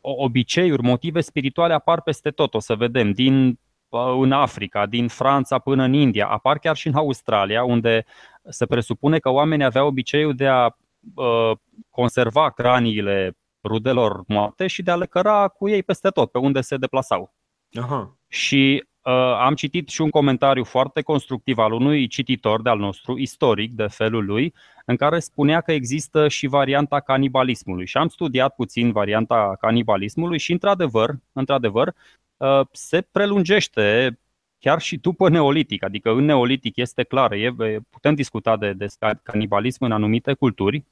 obiceiuri, 0.00 0.82
motive 0.82 1.20
spirituale 1.20 1.74
apar 1.74 2.02
peste 2.02 2.30
tot. 2.30 2.54
O 2.54 2.58
să 2.58 2.74
vedem 2.74 3.12
din 3.12 3.58
uh, 3.88 4.16
în 4.20 4.32
Africa, 4.32 4.86
din 4.86 5.08
Franța 5.08 5.58
până 5.58 5.82
în 5.82 5.92
India, 5.92 6.26
apar 6.26 6.58
chiar 6.58 6.76
și 6.76 6.86
în 6.86 6.94
Australia, 6.94 7.64
unde 7.64 8.04
se 8.48 8.66
presupune 8.66 9.18
că 9.18 9.30
oamenii 9.30 9.64
aveau 9.64 9.86
obiceiul 9.86 10.34
de 10.34 10.46
a 10.46 10.66
uh, 11.14 11.56
conserva 11.90 12.50
craniile 12.50 13.36
rudelor 13.62 14.24
moarte 14.26 14.66
și 14.66 14.82
de 14.82 14.90
a 14.90 14.96
le 14.96 15.06
căra 15.06 15.48
cu 15.48 15.68
ei 15.68 15.82
peste 15.82 16.08
tot, 16.08 16.30
pe 16.30 16.38
unde 16.38 16.60
se 16.60 16.76
deplasau. 16.76 17.34
Aha. 17.72 18.18
Și 18.28 18.84
Uh, 18.95 18.95
am 19.38 19.54
citit 19.54 19.88
și 19.88 20.00
un 20.00 20.10
comentariu 20.10 20.64
foarte 20.64 21.02
constructiv 21.02 21.58
al 21.58 21.72
unui 21.72 22.06
cititor 22.06 22.62
de 22.62 22.68
al 22.68 22.78
nostru, 22.78 23.18
istoric 23.18 23.72
de 23.72 23.86
felul 23.86 24.24
lui, 24.24 24.54
în 24.84 24.96
care 24.96 25.18
spunea 25.18 25.60
că 25.60 25.72
există 25.72 26.28
și 26.28 26.46
varianta 26.46 27.00
canibalismului. 27.00 27.86
Și 27.86 27.96
am 27.96 28.08
studiat 28.08 28.54
puțin 28.54 28.92
varianta 28.92 29.56
canibalismului 29.60 30.38
și, 30.38 30.52
într-adevăr, 30.52 31.14
într-adevăr 31.32 31.94
uh, 32.36 32.60
se 32.72 33.00
prelungește 33.00 34.18
chiar 34.58 34.80
și 34.80 34.96
după 34.96 35.28
neolitic. 35.28 35.82
Adică 35.82 36.10
în 36.10 36.24
neolitic 36.24 36.76
este 36.76 37.02
clar, 37.02 37.32
e, 37.32 37.54
putem 37.90 38.14
discuta 38.14 38.56
de, 38.56 38.72
de 38.72 38.86
canibalism 39.22 39.84
în 39.84 39.92
anumite 39.92 40.32
culturi. 40.32 40.84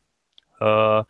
Uh, 0.60 1.00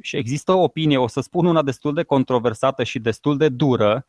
și 0.00 0.16
există 0.16 0.52
o 0.52 0.62
opinie, 0.62 0.96
o 0.96 1.06
să 1.06 1.20
spun 1.20 1.46
una 1.46 1.62
destul 1.62 1.94
de 1.94 2.02
controversată 2.02 2.84
și 2.84 2.98
destul 2.98 3.36
de 3.36 3.48
dură, 3.48 4.06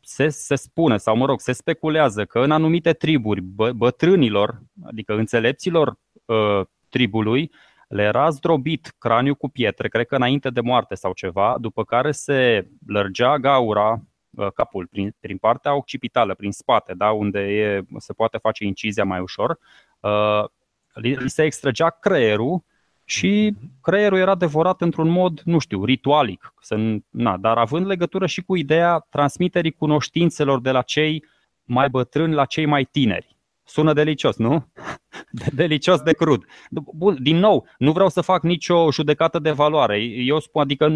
se, 0.00 0.28
se 0.28 0.54
spune, 0.54 0.96
sau 0.96 1.16
mă 1.16 1.26
rog, 1.26 1.40
se 1.40 1.52
speculează 1.52 2.24
că 2.24 2.38
în 2.38 2.50
anumite 2.50 2.92
triburi 2.92 3.40
bă, 3.40 3.72
bătrânilor, 3.72 4.62
adică 4.84 5.14
înțelepților 5.14 5.98
uh, 6.24 6.60
tribului, 6.88 7.50
le 7.88 8.02
era 8.02 8.30
zdrobit 8.30 8.94
craniul 8.98 9.34
cu 9.34 9.48
pietre, 9.48 9.88
cred 9.88 10.06
că 10.06 10.14
înainte 10.14 10.50
de 10.50 10.60
moarte 10.60 10.94
sau 10.94 11.12
ceva, 11.12 11.56
după 11.60 11.84
care 11.84 12.12
se 12.12 12.68
lărgea 12.86 13.38
gaura, 13.38 14.02
uh, 14.30 14.52
capul, 14.54 14.86
prin, 14.86 15.16
prin 15.20 15.36
partea 15.36 15.74
occipitală, 15.74 16.34
prin 16.34 16.52
spate, 16.52 16.94
da, 16.94 17.10
unde 17.10 17.40
e, 17.40 17.82
se 17.96 18.12
poate 18.12 18.38
face 18.38 18.64
incizia 18.64 19.04
mai 19.04 19.20
ușor, 19.20 19.58
uh, 20.00 20.44
li, 20.92 21.14
li 21.14 21.28
se 21.28 21.42
extragea 21.42 21.90
creierul 21.90 22.64
și 23.12 23.54
creierul 23.80 24.18
era 24.18 24.34
devorat 24.34 24.80
într-un 24.80 25.08
mod, 25.08 25.40
nu 25.44 25.58
știu, 25.58 25.84
ritualic, 25.84 26.54
să, 26.60 27.00
na, 27.10 27.36
dar 27.36 27.58
având 27.58 27.86
legătură 27.86 28.26
și 28.26 28.42
cu 28.42 28.56
ideea 28.56 29.06
transmiterii 29.10 29.72
cunoștințelor 29.72 30.60
de 30.60 30.70
la 30.70 30.82
cei 30.82 31.24
mai 31.64 31.88
bătrâni 31.88 32.34
la 32.34 32.44
cei 32.44 32.66
mai 32.66 32.84
tineri. 32.84 33.36
Sună 33.64 33.92
delicios, 33.92 34.36
nu? 34.36 34.66
delicios 35.62 36.00
de 36.00 36.12
crud. 36.12 36.44
Bun, 36.70 37.16
din 37.20 37.36
nou, 37.36 37.66
nu 37.78 37.92
vreau 37.92 38.08
să 38.08 38.20
fac 38.20 38.42
nicio 38.42 38.90
judecată 38.90 39.38
de 39.38 39.50
valoare. 39.50 39.98
Eu 40.02 40.40
spun, 40.40 40.62
adică, 40.62 40.92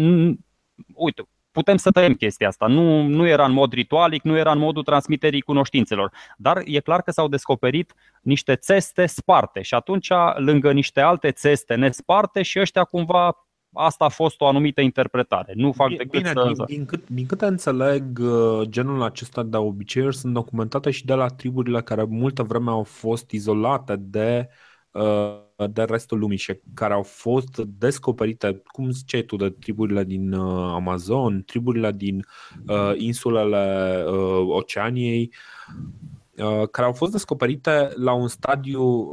uite, 0.93 1.27
putem 1.57 1.77
să 1.77 1.91
tăiem 1.91 2.13
chestia 2.13 2.47
asta. 2.47 2.67
Nu, 2.67 3.01
nu 3.01 3.27
era 3.27 3.45
în 3.45 3.51
mod 3.51 3.73
ritualic, 3.73 4.23
nu 4.23 4.37
era 4.37 4.51
în 4.51 4.59
modul 4.59 4.83
transmiterii 4.83 5.41
cunoștințelor. 5.41 6.11
Dar 6.37 6.61
e 6.65 6.79
clar 6.79 7.01
că 7.01 7.11
s-au 7.11 7.27
descoperit 7.27 7.93
niște 8.21 8.55
țeste 8.55 9.05
sparte 9.05 9.61
și 9.61 9.73
atunci, 9.73 10.09
lângă 10.35 10.71
niște 10.71 11.01
alte 11.01 11.31
țeste 11.31 11.75
nesparte, 11.75 12.41
și 12.41 12.59
ăștia 12.59 12.83
cumva 12.83 13.47
asta 13.73 14.05
a 14.05 14.09
fost 14.09 14.41
o 14.41 14.47
anumită 14.47 14.81
interpretare. 14.81 15.53
Nu 15.55 15.71
fac 15.71 15.87
Bine, 15.87 15.97
decât 16.03 16.19
bine, 16.19 16.31
să... 16.33 16.53
din, 16.55 16.65
din, 16.65 16.85
cât, 16.85 17.09
din 17.09 17.25
câte 17.25 17.45
înțeleg, 17.45 18.19
uh, 18.19 18.67
genul 18.69 19.03
acesta 19.03 19.43
de 19.43 19.57
obiceiuri 19.57 20.15
sunt 20.15 20.33
documentate 20.33 20.91
și 20.91 21.05
de 21.05 21.13
la 21.13 21.27
triburile 21.27 21.81
care 21.81 22.03
multă 22.03 22.43
vreme 22.43 22.69
au 22.69 22.83
fost 22.83 23.31
izolate 23.31 23.95
de, 23.95 24.47
uh, 24.49 24.55
de 25.69 25.83
restul 25.83 26.19
lumii 26.19 26.37
și 26.37 26.59
care 26.73 26.93
au 26.93 27.03
fost 27.03 27.57
descoperite, 27.57 28.61
cum 28.65 28.91
ziceai 28.91 29.21
tu, 29.21 29.35
de 29.35 29.49
triburile 29.49 30.03
din 30.03 30.33
uh, 30.33 30.71
Amazon, 30.73 31.43
triburile 31.45 31.91
din 31.91 32.25
uh, 32.67 32.91
insulele 32.95 34.03
uh, 34.07 34.45
Oceaniei, 34.47 35.33
care 36.71 36.87
au 36.87 36.93
fost 36.93 37.11
descoperite 37.11 37.89
la 37.95 38.13
un 38.13 38.27
stadiu 38.27 39.09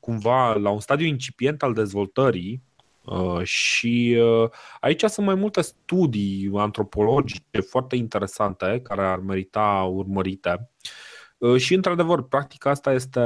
cumva 0.00 0.54
la 0.54 0.70
un 0.70 0.80
stadiu 0.80 1.06
incipient 1.06 1.62
al 1.62 1.72
dezvoltării 1.72 2.62
Uh, 3.04 3.42
și 3.42 4.18
uh, 4.20 4.50
aici 4.80 5.04
sunt 5.04 5.26
mai 5.26 5.34
multe 5.34 5.60
studii 5.60 6.50
antropologice 6.54 7.60
foarte 7.68 7.96
interesante 7.96 8.80
care 8.82 9.02
ar 9.02 9.18
merita 9.18 9.90
urmărite. 9.92 10.56
Uh, 10.58 11.11
și, 11.56 11.74
într-adevăr, 11.74 12.22
practica 12.22 12.70
asta 12.70 12.92
este, 12.92 13.20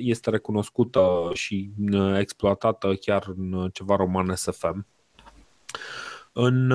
este 0.00 0.30
recunoscută 0.30 1.30
și 1.32 1.70
exploatată 2.16 2.94
chiar 2.94 3.26
în 3.36 3.68
ceva 3.72 3.96
romane 3.96 4.34
SFM. 4.34 4.86
În, 6.32 6.68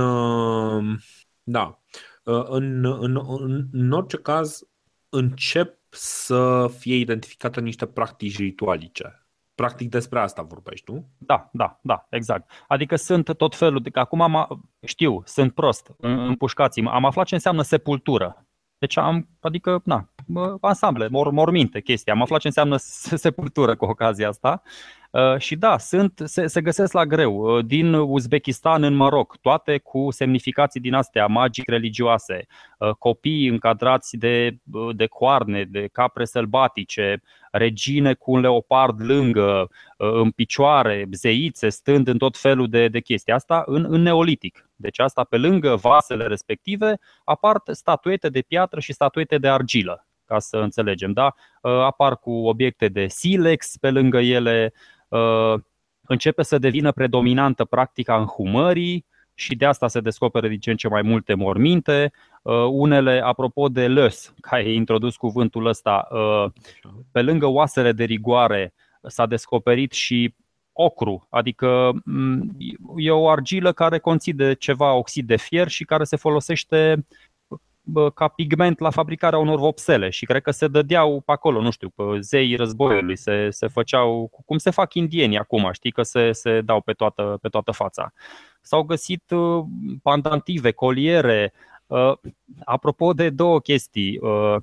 da, 1.43 1.79
în, 2.23 2.85
în, 2.85 3.21
în, 3.27 3.67
în 3.71 3.91
orice 3.91 4.17
caz, 4.17 4.67
încep 5.09 5.77
să 5.89 6.67
fie 6.77 6.95
identificate 6.95 7.61
niște 7.61 7.85
practici 7.85 8.37
ritualice 8.37 9.25
Practic 9.55 9.89
despre 9.89 10.19
asta 10.19 10.41
vorbești, 10.41 10.91
nu? 10.91 11.09
Da, 11.17 11.49
da, 11.51 11.79
da, 11.81 12.07
exact. 12.09 12.51
Adică 12.67 12.95
sunt 12.95 13.37
tot 13.37 13.55
felul 13.55 13.81
de... 13.81 13.89
Acum 13.93 14.21
am, 14.21 14.63
știu, 14.85 15.21
sunt 15.25 15.53
prost, 15.53 15.91
împușcați 15.97 16.79
Am 16.79 17.05
aflat 17.05 17.25
ce 17.25 17.33
înseamnă 17.33 17.61
sepultură. 17.61 18.47
Deci 18.77 18.97
am, 18.97 19.29
adică, 19.39 19.81
na, 19.83 20.09
ansamble, 20.61 21.07
mor, 21.07 21.31
morminte, 21.31 21.81
chestia. 21.81 22.13
Am 22.13 22.21
aflat 22.21 22.39
ce 22.39 22.47
înseamnă 22.47 22.75
sepultură 23.25 23.75
cu 23.75 23.85
ocazia 23.85 24.27
asta. 24.27 24.61
Uh, 25.15 25.37
și 25.37 25.55
da, 25.55 25.77
sunt, 25.77 26.21
se, 26.23 26.47
se 26.47 26.61
găsesc 26.61 26.93
la 26.93 27.05
greu. 27.05 27.35
Uh, 27.35 27.65
din 27.65 27.93
Uzbekistan 27.93 28.83
în 28.83 28.93
Maroc, 28.93 29.37
toate 29.41 29.77
cu 29.77 30.07
semnificații 30.11 30.79
din 30.79 30.93
astea 30.93 31.27
magic 31.27 31.67
religioase, 31.67 32.45
uh, 32.77 32.89
copii 32.89 33.47
încadrați 33.47 34.17
de, 34.17 34.57
de 34.95 35.05
coarne, 35.05 35.63
de 35.63 35.89
capre 35.91 36.25
sălbatice, 36.25 37.21
regine 37.51 38.13
cu 38.13 38.31
un 38.31 38.39
leopard 38.39 39.01
lângă, 39.01 39.69
în 39.97 40.31
picioare, 40.31 41.07
zeițe, 41.11 41.69
stând 41.69 42.07
în 42.07 42.17
tot 42.17 42.37
felul 42.37 42.69
de, 42.69 42.87
de 42.87 42.99
chestii. 42.99 43.33
Asta 43.33 43.63
în, 43.65 43.85
în 43.89 44.01
neolitic. 44.01 44.69
Deci 44.75 44.99
asta 44.99 45.23
pe 45.23 45.37
lângă 45.37 45.75
vasele 45.75 46.27
respective 46.27 46.99
apar 47.23 47.61
statuete 47.65 48.29
de 48.29 48.41
piatră 48.41 48.79
și 48.79 48.93
statuete 48.93 49.37
de 49.37 49.47
argilă 49.47 50.05
ca 50.25 50.39
să 50.39 50.57
înțelegem. 50.57 51.11
Da? 51.11 51.35
Apar 51.61 52.17
cu 52.17 52.31
obiecte 52.31 52.87
de 52.87 53.07
silex 53.07 53.77
pe 53.77 53.91
lângă 53.91 54.19
ele, 54.19 54.73
Uh, 55.07 55.61
începe 56.01 56.43
să 56.43 56.57
devină 56.57 56.91
predominantă 56.91 57.65
practica 57.65 58.17
înhumării 58.17 59.05
și 59.33 59.55
de 59.55 59.65
asta 59.65 59.87
se 59.87 59.99
descoperă 59.99 60.47
din 60.47 60.59
ce 60.59 60.71
în 60.71 60.77
ce 60.77 60.87
mai 60.87 61.01
multe 61.01 61.33
morminte. 61.33 62.11
Uh, 62.41 62.65
unele, 62.69 63.21
apropo 63.23 63.67
de 63.67 63.87
lăs, 63.87 64.33
care 64.49 64.63
e 64.63 64.73
introdus 64.73 65.15
cuvântul 65.15 65.65
ăsta, 65.65 66.07
uh, 66.11 66.45
pe 67.11 67.21
lângă 67.21 67.45
oasele 67.45 67.91
de 67.91 68.03
rigoare 68.03 68.73
s-a 69.01 69.25
descoperit 69.25 69.91
și 69.91 70.35
ocru, 70.71 71.27
adică 71.29 71.91
mm, 72.05 72.57
e 72.95 73.11
o 73.11 73.29
argilă 73.29 73.71
care 73.71 73.99
conține 73.99 74.53
ceva 74.53 74.93
oxid 74.93 75.27
de 75.27 75.35
fier 75.35 75.67
și 75.67 75.85
care 75.85 76.03
se 76.03 76.15
folosește 76.15 77.05
ca 78.13 78.27
pigment 78.27 78.79
la 78.79 78.89
fabricarea 78.89 79.39
unor 79.39 79.59
vopsele 79.59 80.09
și 80.09 80.25
cred 80.25 80.41
că 80.41 80.51
se 80.51 80.67
dădeau 80.67 81.21
pe 81.25 81.31
acolo, 81.31 81.61
nu 81.61 81.71
știu, 81.71 81.89
pe 81.89 82.03
zei 82.19 82.55
războiului, 82.55 83.15
se, 83.15 83.49
se 83.49 83.67
făceau, 83.67 84.31
cum 84.45 84.57
se 84.57 84.69
fac 84.69 84.93
indienii 84.93 85.37
acum, 85.37 85.69
știi 85.71 85.91
că 85.91 86.03
se, 86.03 86.31
se 86.31 86.61
dau 86.61 86.81
pe 86.81 86.93
toată, 86.93 87.37
pe 87.41 87.49
toată 87.49 87.71
fața. 87.71 88.13
S-au 88.61 88.83
găsit 88.83 89.31
uh, 89.31 89.63
pandantive, 90.01 90.71
coliere. 90.71 91.53
Uh, 91.87 92.13
apropo 92.63 93.13
de 93.13 93.29
două 93.29 93.59
chestii, 93.59 94.17
uh, 94.17 94.55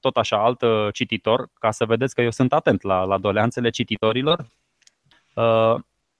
tot 0.00 0.16
așa, 0.16 0.44
alt 0.44 0.62
cititor, 0.92 1.48
ca 1.58 1.70
să 1.70 1.84
vedeți 1.84 2.14
că 2.14 2.22
eu 2.22 2.30
sunt 2.30 2.52
atent 2.52 2.82
la, 2.82 3.04
la 3.04 3.18
doleanțele 3.18 3.70
cititorilor 3.70 4.46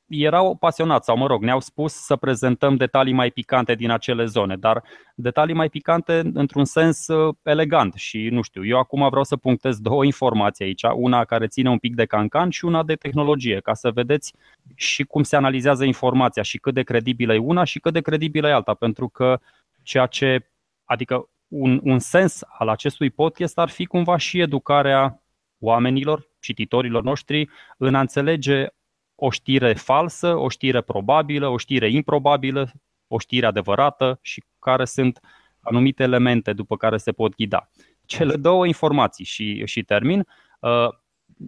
erau 0.09 0.57
pasionați 0.57 1.05
sau, 1.05 1.17
mă 1.17 1.27
rog, 1.27 1.43
ne-au 1.43 1.61
spus 1.61 1.93
să 1.93 2.17
prezentăm 2.17 2.77
detalii 2.77 3.13
mai 3.13 3.31
picante 3.31 3.75
din 3.75 3.91
acele 3.91 4.25
zone, 4.25 4.57
dar 4.57 4.83
detalii 5.15 5.55
mai 5.55 5.69
picante 5.69 6.31
într-un 6.35 6.65
sens 6.65 7.07
uh, 7.07 7.35
elegant 7.43 7.95
și, 7.95 8.29
nu 8.29 8.43
știu, 8.43 8.67
eu 8.67 8.79
acum 8.79 9.09
vreau 9.09 9.25
să 9.25 9.37
punctez 9.37 9.79
două 9.79 10.05
informații 10.05 10.65
aici, 10.65 10.83
una 10.95 11.25
care 11.25 11.47
ține 11.47 11.71
un 11.71 11.79
pic 11.79 11.95
de 11.95 12.05
cancan 12.05 12.51
și 12.51 12.65
una 12.65 12.83
de 12.83 12.95
tehnologie, 12.95 13.61
ca 13.61 13.75
să 13.75 13.91
vedeți 13.91 14.33
și 14.75 15.05
cum 15.05 15.23
se 15.23 15.37
analizează 15.37 15.85
informația 15.85 16.43
și 16.43 16.59
cât 16.59 16.75
de 16.75 16.83
credibilă 16.83 17.35
e 17.35 17.39
una 17.39 17.65
și 17.65 17.79
cât 17.79 17.93
de 17.93 18.01
credibilă 18.01 18.49
e 18.49 18.53
alta, 18.53 18.75
pentru 18.75 19.09
că 19.09 19.41
ceea 19.83 20.07
ce, 20.07 20.51
adică 20.85 21.29
un, 21.49 21.81
un 21.83 21.99
sens 21.99 22.41
al 22.59 22.69
acestui 22.69 23.11
podcast 23.11 23.59
ar 23.59 23.69
fi 23.69 23.85
cumva 23.85 24.17
și 24.17 24.41
educarea 24.41 25.23
oamenilor, 25.59 26.29
cititorilor 26.41 27.03
noștri, 27.03 27.49
în 27.79 27.95
a 27.95 28.01
înțelege 28.01 28.67
o 29.17 29.31
știre 29.31 29.75
falsă, 29.75 30.35
o 30.35 30.49
știre 30.49 30.81
probabilă, 30.81 31.49
o 31.49 31.57
știre 31.57 31.91
improbabilă, 31.91 32.73
o 33.09 33.19
știre 33.19 33.47
adevărată 33.47 34.19
și 34.23 34.45
care 34.59 34.85
sunt 34.85 35.21
anumite 35.61 36.03
elemente 36.03 36.53
după 36.53 36.77
care 36.77 36.97
se 36.97 37.13
pot 37.13 37.35
ghida. 37.35 37.71
Cele 38.05 38.37
două 38.37 38.67
informații 38.67 39.25
și, 39.25 39.67
și 39.67 39.83
termin. 39.83 40.27
Uh, 40.61 40.89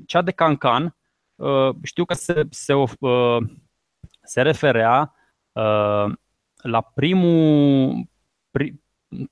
cea 0.07 0.22
de 0.22 0.31
Cancan, 0.31 0.96
uh, 1.35 1.74
știu 1.83 2.04
că 2.04 2.14
se, 2.14 2.46
se, 2.50 2.72
uh, 2.74 3.37
se 4.22 4.42
referea 4.42 5.12
la 6.62 6.81
primul, 6.94 8.09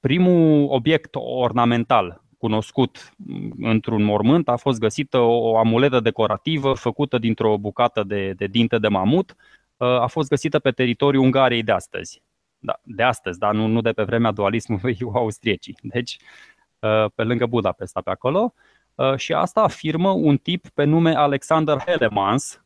primul 0.00 0.66
obiect 0.70 1.14
ornamental 1.18 2.25
cunoscut 2.38 3.14
într-un 3.60 4.02
mormânt 4.02 4.48
a 4.48 4.56
fost 4.56 4.78
găsită 4.78 5.18
o 5.18 5.56
amuletă 5.58 6.00
decorativă 6.00 6.72
făcută 6.72 7.18
dintr-o 7.18 7.58
bucată 7.58 8.02
de, 8.02 8.32
de 8.32 8.46
dinte 8.46 8.78
de 8.78 8.88
mamut. 8.88 9.34
Uh, 9.76 9.86
a 9.86 10.06
fost 10.06 10.28
găsită 10.28 10.58
pe 10.58 10.70
teritoriul 10.70 11.22
Ungariei 11.22 11.62
de 11.62 11.72
astăzi. 11.72 12.22
Da, 12.58 12.80
de 12.82 13.02
astăzi, 13.02 13.38
dar 13.38 13.54
nu, 13.54 13.66
nu 13.66 13.80
de 13.80 13.92
pe 13.92 14.02
vremea 14.02 14.30
dualismului 14.30 14.96
cu 15.00 15.12
austriecii. 15.18 15.76
Deci, 15.82 16.16
uh, 16.78 17.04
pe 17.14 17.22
lângă 17.22 17.46
Budapesta, 17.46 18.00
pe 18.00 18.10
acolo. 18.10 18.54
Uh, 18.94 19.16
și 19.16 19.32
asta 19.32 19.62
afirmă 19.62 20.10
un 20.10 20.36
tip 20.36 20.68
pe 20.68 20.84
nume 20.84 21.14
Alexander 21.14 21.78
Helemans, 21.86 22.60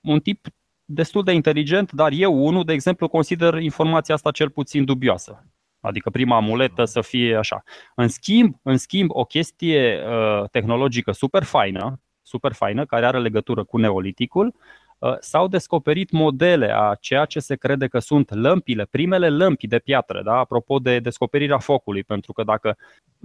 un 0.00 0.20
tip 0.20 0.46
destul 0.84 1.22
de 1.24 1.32
inteligent, 1.32 1.92
dar 1.92 2.12
eu, 2.12 2.46
unul, 2.46 2.64
de 2.64 2.72
exemplu, 2.72 3.08
consider 3.08 3.54
informația 3.54 4.14
asta 4.14 4.30
cel 4.30 4.50
puțin 4.50 4.84
dubioasă. 4.84 5.44
Adică 5.80 6.10
prima 6.10 6.36
amuletă 6.36 6.84
să 6.84 7.00
fie 7.00 7.36
așa. 7.36 7.62
În 7.94 8.08
schimb, 8.08 8.54
în 8.62 8.76
schimb 8.76 9.10
o 9.12 9.24
chestie 9.24 10.02
uh, 10.06 10.48
tehnologică 10.50 11.12
super 11.12 11.42
faină, 11.42 12.00
super 12.22 12.52
faină, 12.52 12.84
care 12.84 13.06
are 13.06 13.18
legătură 13.18 13.64
cu 13.64 13.76
neoliticul, 13.76 14.54
uh, 14.98 15.16
s-au 15.20 15.48
descoperit 15.48 16.10
modele 16.10 16.72
a 16.74 16.94
ceea 17.00 17.24
ce 17.24 17.40
se 17.40 17.56
crede 17.56 17.86
că 17.86 17.98
sunt 17.98 18.34
lămpile, 18.34 18.86
primele 18.90 19.28
lămpi 19.28 19.66
de 19.66 19.78
piatră, 19.78 20.22
da? 20.22 20.32
apropo 20.32 20.78
de 20.78 20.98
descoperirea 20.98 21.58
focului, 21.58 22.04
pentru 22.04 22.32
că 22.32 22.42
dacă 22.42 22.76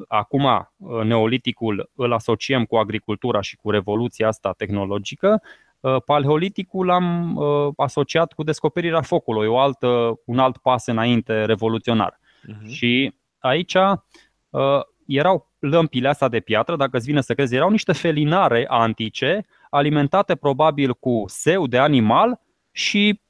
acum 0.07 0.43
uh, 0.43 1.03
neoliticul 1.03 1.89
îl 1.95 2.13
asociem 2.13 2.65
cu 2.65 2.75
agricultura 2.75 3.41
și 3.41 3.55
cu 3.55 3.69
revoluția 3.69 4.27
asta 4.27 4.53
tehnologică, 4.57 5.41
uh, 5.79 5.95
Paleoliticul 6.05 6.89
am 6.89 7.37
asociat 7.77 8.33
cu 8.33 8.43
descoperirea 8.43 9.01
focului, 9.01 9.47
o 9.47 9.59
altă, 9.59 10.19
un 10.25 10.39
alt 10.39 10.57
pas 10.57 10.85
înainte 10.85 11.45
revoluționar. 11.45 12.21
Uh-huh. 12.49 12.67
Și 12.67 13.13
aici 13.39 13.73
uh, 13.73 14.81
erau 15.05 15.51
lămpile 15.59 16.07
astea 16.07 16.27
de 16.27 16.39
piatră, 16.39 16.75
dacă 16.75 16.97
îți 16.97 17.05
vine 17.05 17.21
să 17.21 17.33
crezi, 17.33 17.55
erau 17.55 17.69
niște 17.69 17.93
felinare 17.93 18.65
antice, 18.67 19.45
alimentate 19.69 20.35
probabil 20.35 20.93
cu 20.93 21.23
seu 21.27 21.67
de 21.67 21.77
animal 21.77 22.39
și 22.71 23.21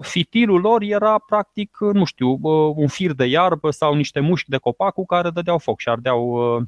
fitilul 0.00 0.60
lor 0.60 0.82
era 0.82 1.18
practic, 1.18 1.76
nu 1.92 2.04
știu, 2.04 2.28
uh, 2.28 2.72
un 2.76 2.88
fir 2.88 3.12
de 3.12 3.24
iarbă 3.24 3.70
sau 3.70 3.94
niște 3.94 4.20
mușchi 4.20 4.50
de 4.50 4.56
copac 4.56 4.94
cu 4.94 5.06
care 5.06 5.30
dădeau 5.30 5.58
foc 5.58 5.80
și 5.80 5.88
ardeau 5.88 6.56
uh, 6.56 6.62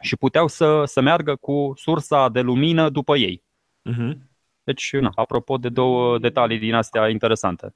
și 0.00 0.16
puteau 0.16 0.46
să, 0.46 0.84
să 0.84 1.00
meargă 1.00 1.36
cu 1.36 1.72
sursa 1.76 2.28
de 2.28 2.40
lumină 2.40 2.88
după 2.88 3.16
ei. 3.16 3.44
Uh-huh. 3.90 4.12
Deci, 4.62 4.92
na, 4.92 5.10
apropo 5.14 5.56
de 5.56 5.68
două 5.68 6.18
detalii 6.18 6.58
din 6.58 6.74
astea 6.74 7.08
interesante. 7.08 7.74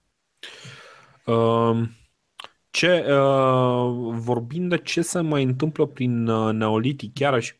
Um, 1.24 1.90
ce, 2.74 3.04
uh, 3.08 4.14
vorbind 4.14 4.68
de 4.68 4.78
ce 4.78 5.02
se 5.02 5.20
mai 5.20 5.42
întâmplă 5.42 5.86
prin 5.86 6.26
uh, 6.26 6.52
neolitic, 6.52 7.14
chiar 7.14 7.40
și 7.40 7.52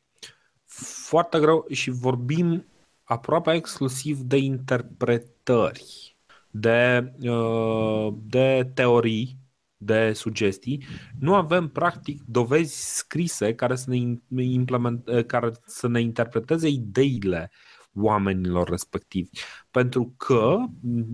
foarte 1.07 1.39
greu 1.39 1.67
și 1.71 1.91
vorbim 1.91 2.67
aproape 3.03 3.53
exclusiv 3.53 4.19
de 4.19 4.37
interpretări. 4.37 6.17
de, 6.51 7.13
uh, 7.29 8.15
de 8.23 8.71
teorii, 8.75 9.39
de 9.77 10.13
sugestii, 10.13 10.85
nu 11.19 11.35
avem 11.35 11.69
practic 11.69 12.23
dovezi 12.27 12.97
scrise 12.97 13.55
care 13.55 13.77
să 13.77 13.91
ne, 13.91 14.43
implement, 14.43 15.09
uh, 15.09 15.25
care 15.25 15.53
să 15.67 15.89
ne 15.89 16.01
interpreteze 16.01 16.69
ideile 16.69 17.51
oamenilor 17.95 18.69
respectivi. 18.69 19.29
Pentru 19.71 20.15
că 20.17 20.57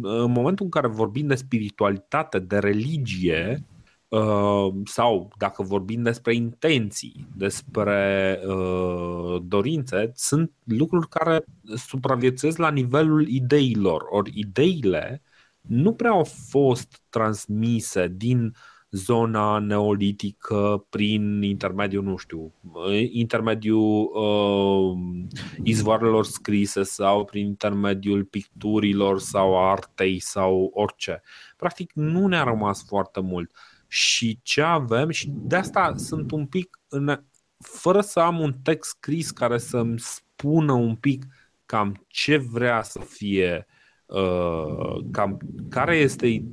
în 0.03 0.33
momentul 0.33 0.65
în 0.65 0.71
care 0.71 0.87
vorbim 0.87 1.27
de 1.27 1.35
spiritualitate, 1.35 2.39
de 2.39 2.59
religie, 2.59 3.65
Uh, 3.65 3.80
sau 4.85 5.31
dacă 5.39 5.63
vorbim 5.63 6.03
despre 6.03 6.35
intenții, 6.35 7.27
despre 7.37 8.41
uh, 8.47 9.43
dorințe, 9.43 10.13
sunt 10.15 10.53
lucruri 10.65 11.09
care 11.09 11.45
supraviețuiesc 11.77 12.59
la 12.59 12.71
nivelul 12.71 13.29
ideilor. 13.29 14.03
Ori 14.11 14.33
ideile 14.35 15.23
nu 15.61 15.93
prea 15.93 16.11
au 16.11 16.25
fost 16.49 17.03
transmise 17.09 18.13
din 18.17 18.55
zona 18.91 19.59
neolitică 19.59 20.87
prin 20.89 21.43
intermediul, 21.43 22.05
nu 22.05 22.17
știu, 22.17 22.53
intermediul 23.11 24.11
uh, 24.15 24.99
izvoarelor 25.63 26.25
scrise 26.25 26.83
sau 26.83 27.25
prin 27.25 27.47
intermediul 27.47 28.25
picturilor 28.25 29.21
sau 29.21 29.71
artei 29.71 30.19
sau 30.21 30.71
orice. 30.75 31.23
Practic 31.57 31.93
nu 31.95 32.27
ne-a 32.27 32.43
rămas 32.43 32.85
foarte 32.87 33.21
mult. 33.21 33.51
Și 33.91 34.41
ce 34.43 34.63
avem, 34.63 35.11
și 35.11 35.29
de 35.31 35.57
asta 35.57 35.93
sunt 35.97 36.31
un 36.31 36.47
pic, 36.47 36.81
în, 36.89 37.25
fără 37.59 38.01
să 38.01 38.21
am 38.21 38.41
un 38.41 38.53
text 38.63 38.91
scris 38.91 39.31
care 39.31 39.59
să-mi 39.59 39.99
spună 39.99 40.73
un 40.73 40.97
pic 40.97 41.25
cam 41.67 42.05
ce 42.07 42.37
vrea 42.37 42.83
să 42.83 42.99
fie 42.99 43.67
uh, 43.67 43.75
Uh, 44.11 45.05
cam 45.13 45.39
care 45.69 45.97
este 45.97 46.45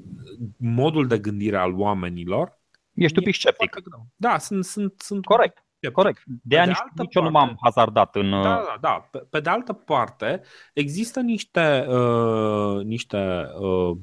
modul 0.57 1.07
de 1.07 1.17
gândire 1.17 1.57
al 1.57 1.73
oamenilor. 1.79 2.59
Ești 2.93 3.17
un 3.17 3.23
pic 3.23 3.35
sceptic. 3.35 3.77
Da, 4.15 4.37
sunt, 4.37 4.65
sunt, 4.65 4.93
sunt 4.97 5.25
corect. 5.25 5.65
Sceptic. 5.77 5.91
Corect. 5.91 6.21
De, 6.25 6.55
de 6.55 6.63
nici, 6.63 6.77
nici 6.95 7.15
eu 7.15 7.23
nu 7.23 7.29
m-am 7.29 7.57
hazardat 7.61 8.15
în. 8.15 8.29
Da, 8.29 8.41
da, 8.41 8.77
da. 8.81 9.07
Pe, 9.11 9.17
pe 9.17 9.39
de 9.39 9.49
altă 9.49 9.73
parte, 9.73 10.41
există 10.73 11.19
niște, 11.19 11.85
uh, 11.89 12.83
niște 12.83 13.45
uh, 13.59 13.97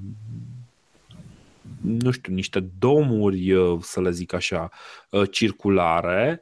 nu 1.85 2.11
știu, 2.11 2.35
niște 2.35 2.61
domuri, 2.79 3.53
uh, 3.53 3.79
să 3.81 4.01
le 4.01 4.11
zic 4.11 4.33
așa, 4.33 4.68
uh, 5.11 5.31
circulare, 5.31 6.40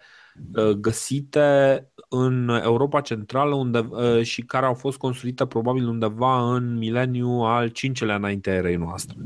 uh, 0.55 0.71
găsite 0.71 1.89
în 2.09 2.49
Europa 2.49 3.01
Centrală 3.01 3.55
unde, 3.55 3.79
uh, 3.79 4.23
și 4.23 4.43
care 4.43 4.67
au 4.67 4.75
fost 4.75 4.99
construite 4.99 5.47
probabil 5.47 5.89
undeva 5.89 6.55
în 6.55 6.77
mileniul 6.77 7.45
al 7.45 7.69
cincelea 7.69 8.15
înainte 8.15 8.51
erei 8.51 8.77
noastre, 8.77 9.17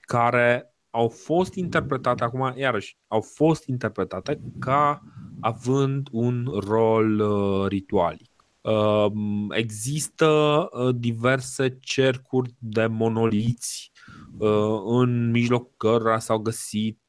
care 0.00 0.72
au 0.90 1.08
fost 1.08 1.54
interpretate, 1.54 2.24
acum 2.24 2.52
iarăși, 2.56 2.96
au 3.08 3.20
fost 3.20 3.66
interpretate 3.66 4.40
ca 4.58 5.02
având 5.40 6.08
un 6.10 6.50
rol 6.66 7.20
uh, 7.20 7.68
ritualic. 7.68 8.30
Uh, 8.60 9.12
există 9.50 10.68
diverse 10.94 11.78
cercuri 11.80 12.54
de 12.58 12.86
monoliți 12.86 13.92
în 14.86 15.30
mijlocul 15.30 15.74
cărora 15.76 16.18
s-au 16.18 16.38
găsit 16.38 17.00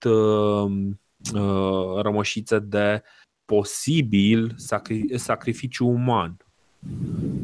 rămășițe 2.01 2.60
de 2.60 3.01
posibil 3.45 4.55
sacri- 4.55 5.15
sacrificiu 5.15 5.88
uman. 5.88 6.38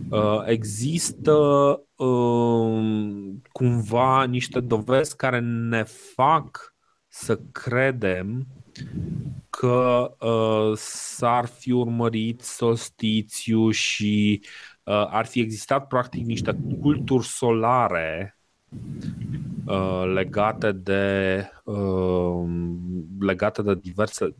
Uh, 0.09 0.41
există 0.45 1.33
um, 1.95 3.41
cumva 3.51 4.23
niște 4.23 4.59
dovezi 4.59 5.15
care 5.15 5.39
ne 5.39 5.83
fac 6.15 6.75
să 7.07 7.39
credem 7.51 8.47
că 9.49 10.15
uh, 10.19 10.77
s-ar 10.77 11.45
fi 11.45 11.71
urmărit 11.71 12.41
solstițiu 12.41 13.71
și 13.71 14.41
uh, 14.83 15.07
ar 15.09 15.25
fi 15.25 15.39
existat 15.39 15.87
practic 15.87 16.25
niște 16.25 16.57
culturi 16.81 17.25
solare 17.25 18.37
Uh, 19.65 20.03
legate 20.13 20.71
de 20.71 21.45
uh, 21.63 22.45
legate 23.19 23.61
de 23.61 23.75
diverse, 23.75 24.35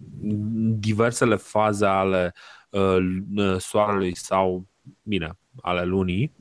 diversele 0.78 1.36
faze 1.36 1.86
ale 1.86 2.34
uh, 2.70 3.58
soarelui 3.58 4.16
sau 4.16 4.68
bine, 5.04 5.38
ale 5.62 5.84
lunii 5.84 6.32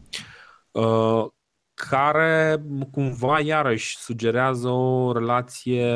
care 1.75 2.63
cumva 2.91 3.41
iarăși 3.41 3.97
sugerează 3.97 4.69
o 4.69 5.13
relație 5.13 5.87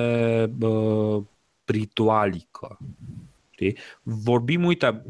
ritualică. 1.65 2.79
Știi? 3.51 3.79
Vorbim, 4.03 4.65
uite, 4.65 5.05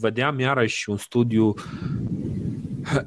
vedeam 0.00 0.38
iarăși 0.38 0.90
un 0.90 0.96
studiu 0.96 1.54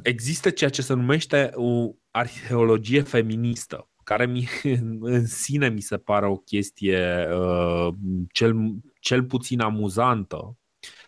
există 0.02 0.50
ceea 0.50 0.70
ce 0.70 0.82
se 0.82 0.94
numește 0.94 1.52
o 1.54 1.92
arheologie 2.12 3.02
feministă, 3.02 3.89
care 4.04 4.26
mi, 4.26 4.47
în 5.02 5.26
sine 5.26 5.69
mi 5.69 5.82
se 5.82 5.97
pare 5.97 6.26
o 6.26 6.36
chestie 6.36 7.28
uh, 7.32 7.93
cel, 8.32 8.56
cel 9.00 9.24
puțin 9.24 9.60
amuzantă, 9.60 10.58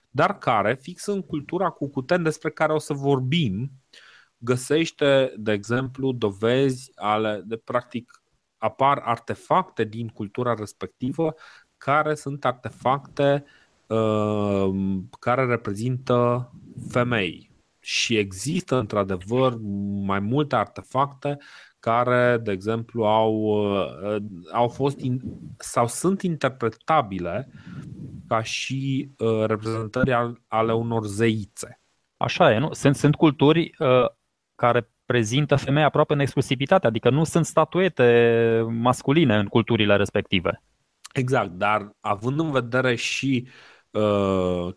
dar 0.09 0.37
care, 0.37 0.73
fix 0.81 1.05
în 1.05 1.21
cultura 1.21 1.69
cu 1.69 1.89
cuten 1.89 2.23
despre 2.23 2.49
care 2.49 2.73
o 2.73 2.79
să 2.79 2.93
vorbim, 2.93 3.71
găsește, 4.37 5.33
de 5.37 5.51
exemplu, 5.51 6.11
dovezi 6.11 6.91
ale, 6.95 7.41
de 7.45 7.57
practic, 7.57 8.23
apar 8.57 8.97
artefacte 8.97 9.83
din 9.83 10.07
cultura 10.07 10.53
respectivă 10.53 11.33
care 11.77 12.15
sunt 12.15 12.45
artefacte 12.45 13.43
uh, 13.87 14.69
care 15.19 15.45
reprezintă 15.45 16.51
femei, 16.89 17.52
și 17.83 18.17
există 18.17 18.79
într-adevăr 18.79 19.57
mai 20.05 20.19
multe 20.19 20.55
artefacte 20.55 21.37
care, 21.79 22.37
de 22.43 22.51
exemplu, 22.51 23.05
au, 23.05 23.33
uh, 23.33 24.15
au 24.51 24.67
fost 24.67 24.99
in, 24.99 25.21
sau 25.57 25.87
sunt 25.87 26.21
interpretabile 26.21 27.49
ca 28.27 28.41
și 28.41 29.09
uh, 29.17 29.45
reprezentări 29.45 30.37
ale 30.47 30.73
unor 30.73 31.05
zeițe. 31.05 31.81
Așa 32.17 32.53
e, 32.53 32.57
nu? 32.57 32.73
Sunt, 32.73 32.95
sunt 32.95 33.15
culturi 33.15 33.71
uh, 33.79 34.05
care 34.55 34.89
prezintă 35.05 35.55
femeia 35.55 35.85
aproape 35.85 36.13
în 36.13 36.19
exclusivitate, 36.19 36.87
adică 36.87 37.09
nu 37.09 37.23
sunt 37.23 37.45
statuete 37.45 38.65
masculine 38.69 39.37
în 39.37 39.45
culturile 39.45 39.95
respective. 39.95 40.63
Exact, 41.13 41.49
dar 41.49 41.95
având 41.99 42.39
în 42.39 42.51
vedere 42.51 42.95
și 42.95 43.43
uh, 43.45 43.51
Uh, 43.51 43.72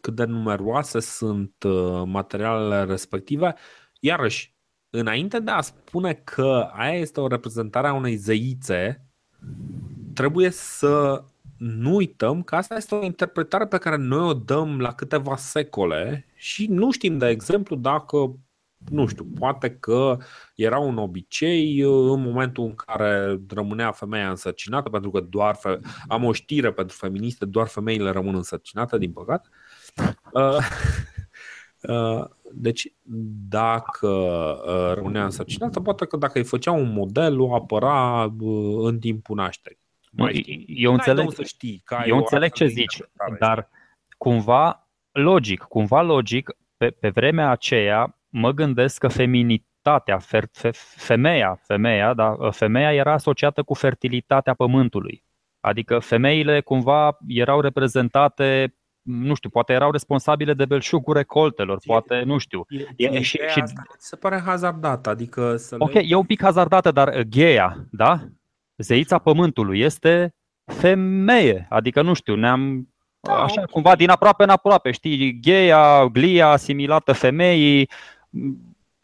cât 0.01 0.15
de 0.15 0.25
numeroase 0.25 1.01
sunt 1.01 1.63
uh, 1.67 2.03
materialele 2.07 2.85
respective. 2.85 3.55
Iarăși, 4.01 4.55
înainte 4.91 5.41
de 5.41 5.51
a 5.51 5.61
spune 5.61 6.15
că 6.15 6.69
aia 6.73 6.99
este 6.99 7.21
o 7.21 7.27
reprezentare 7.27 7.89
a 7.89 7.95
unei 7.95 8.17
zeițe, 8.17 9.07
trebuie 10.15 10.51
să 10.51 11.25
nu 11.57 11.95
uităm 11.95 12.43
că 12.43 12.57
asta 12.57 12.77
este 12.77 12.95
o 12.95 13.05
interpretare 13.05 13.67
pe 13.67 13.79
care 13.79 13.97
noi 13.97 14.29
o 14.29 14.35
dăm 14.35 14.81
la 14.81 14.93
câteva 14.93 15.37
secole 15.37 16.27
și 16.35 16.67
nu 16.67 16.91
știm, 16.91 17.19
de 17.19 17.29
exemplu, 17.29 17.77
dacă 17.77 18.37
nu 18.91 19.07
știu, 19.07 19.25
poate 19.39 19.71
că 19.71 20.17
era 20.55 20.79
un 20.79 20.99
obicei 20.99 21.83
uh, 21.83 22.13
în 22.13 22.23
momentul 22.23 22.65
în 22.65 22.75
care 22.75 23.41
rămânea 23.49 23.93
femeia 23.93 24.31
însărcinată, 24.31 24.89
pentru 24.89 25.11
că 25.11 25.21
doar 25.21 25.55
fe- 25.55 25.81
am 26.09 26.25
o 26.25 26.33
știre 26.33 26.73
pentru 26.73 26.97
feministe, 26.97 27.45
doar 27.45 27.67
femeile 27.67 28.11
rămân 28.11 28.35
însărcinate, 28.35 28.99
din 28.99 29.13
păcate. 29.13 29.49
Uh, 30.33 30.59
uh, 31.91 32.25
deci, 32.53 32.93
dacă 33.49 34.09
rămânea 34.95 35.25
însărcinată, 35.25 35.81
poate 35.81 36.07
că 36.07 36.17
dacă 36.17 36.39
îi 36.39 36.45
făcea 36.45 36.73
un 36.73 36.93
model, 36.93 37.41
o 37.41 37.55
apăra 37.55 38.23
în 38.83 38.99
timpul 38.99 39.37
nașterii. 39.37 39.79
Eu 40.67 40.93
înțeleg, 40.93 41.33
să 41.33 41.43
știi, 41.43 41.83
că 41.85 42.03
eu 42.07 42.17
înțeleg 42.17 42.53
ce 42.53 42.67
zici, 42.67 43.01
dar 43.39 43.69
cumva 44.19 44.89
logic, 45.13 45.63
cumva 45.63 46.03
logic, 46.03 46.57
pe, 46.77 46.91
pe 46.91 47.09
vremea 47.09 47.51
aceea, 47.51 48.19
mă 48.29 48.51
gândesc 48.51 48.99
că 48.99 49.09
feminitatea, 49.09 50.19
fe, 50.19 50.49
fe, 50.53 50.71
femeia, 50.97 51.61
femeia, 51.63 52.15
da, 52.15 52.37
femeia 52.51 52.93
era 52.93 53.13
asociată 53.13 53.63
cu 53.63 53.75
fertilitatea 53.75 54.55
pământului. 54.55 55.25
Adică 55.61 55.99
femeile 55.99 56.61
cumva 56.61 57.17
erau 57.27 57.61
reprezentate 57.61 58.75
nu 59.07 59.35
știu, 59.35 59.51
poate 59.51 59.73
erau 59.73 59.91
responsabile 59.91 60.55
de 60.55 60.65
belșugul 60.65 61.15
recoltelor, 61.15 61.79
poate, 61.87 62.23
nu 62.23 62.39
știu. 62.39 62.65
E, 62.97 63.07
e, 63.07 63.21
și, 63.21 63.41
și... 63.49 63.63
se 63.99 64.17
pare 64.17 64.43
hazardată, 64.45 65.11
adică 65.11 65.57
să 65.57 65.75
Ok, 65.79 65.93
le... 65.93 66.03
e 66.05 66.15
un 66.15 66.25
pic 66.25 66.43
hazardată, 66.43 66.91
dar 66.91 67.09
uh, 67.09 67.21
Gheia, 67.21 67.87
da? 67.91 68.21
Zeița 68.77 69.19
pământului 69.19 69.81
este 69.81 70.35
femeie, 70.65 71.67
adică 71.71 72.03
nu 72.03 72.13
știu, 72.15 72.35
ne-am 72.35 72.89
da, 73.21 73.33
așa 73.33 73.53
okay. 73.53 73.65
cumva 73.71 73.97
din 73.97 74.11
aproape 74.11 74.43
în 74.43 74.49
aproape, 74.49 74.91
știi, 74.91 75.41
Gheia, 75.41 76.07
glia 76.07 76.49
asimilată 76.49 77.13
femeii, 77.13 77.91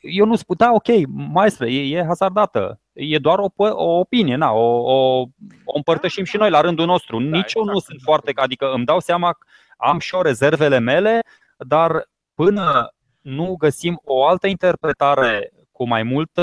eu 0.00 0.26
nu 0.26 0.36
spun, 0.36 0.56
da, 0.58 0.72
ok, 0.72 1.06
maestre, 1.32 1.72
e, 1.72 1.96
e 1.96 2.04
hazardată, 2.04 2.80
e 2.92 3.18
doar 3.18 3.38
o, 3.38 3.48
o 3.56 3.98
opinie, 3.98 4.36
na, 4.36 4.52
o, 4.52 4.76
o, 4.76 5.20
o 5.64 5.76
împărtășim 5.76 6.24
și 6.24 6.36
noi 6.36 6.50
la 6.50 6.60
rândul 6.60 6.86
nostru. 6.86 7.20
Da, 7.20 7.36
Nici 7.36 7.52
eu 7.54 7.64
nu 7.64 7.70
exact. 7.70 7.86
sunt 7.86 8.00
foarte, 8.02 8.32
adică 8.34 8.72
îmi 8.72 8.84
dau 8.84 9.00
seama, 9.00 9.38
am 9.76 9.98
și 9.98 10.14
o 10.14 10.22
rezervele 10.22 10.78
mele, 10.78 11.20
dar 11.56 12.08
până 12.34 12.94
nu 13.20 13.54
găsim 13.58 14.00
o 14.04 14.26
altă 14.26 14.46
interpretare 14.46 15.52
cu 15.72 15.86
mai 15.88 16.02
multă 16.02 16.42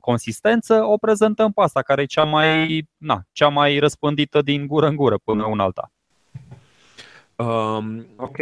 consistență, 0.00 0.84
o 0.84 0.96
prezentăm 0.96 1.52
pe 1.52 1.60
asta, 1.62 1.82
care 1.82 2.02
e 2.02 2.06
cea 2.06 2.24
mai, 2.24 2.82
na, 2.96 3.22
cea 3.32 3.48
mai 3.48 3.78
răspândită 3.78 4.42
din 4.42 4.66
gură 4.66 4.86
în 4.86 4.96
gură 4.96 5.18
până 5.24 5.44
una 5.44 5.64
alta. 5.64 5.92
Um, 7.36 8.06
ok. 8.16 8.36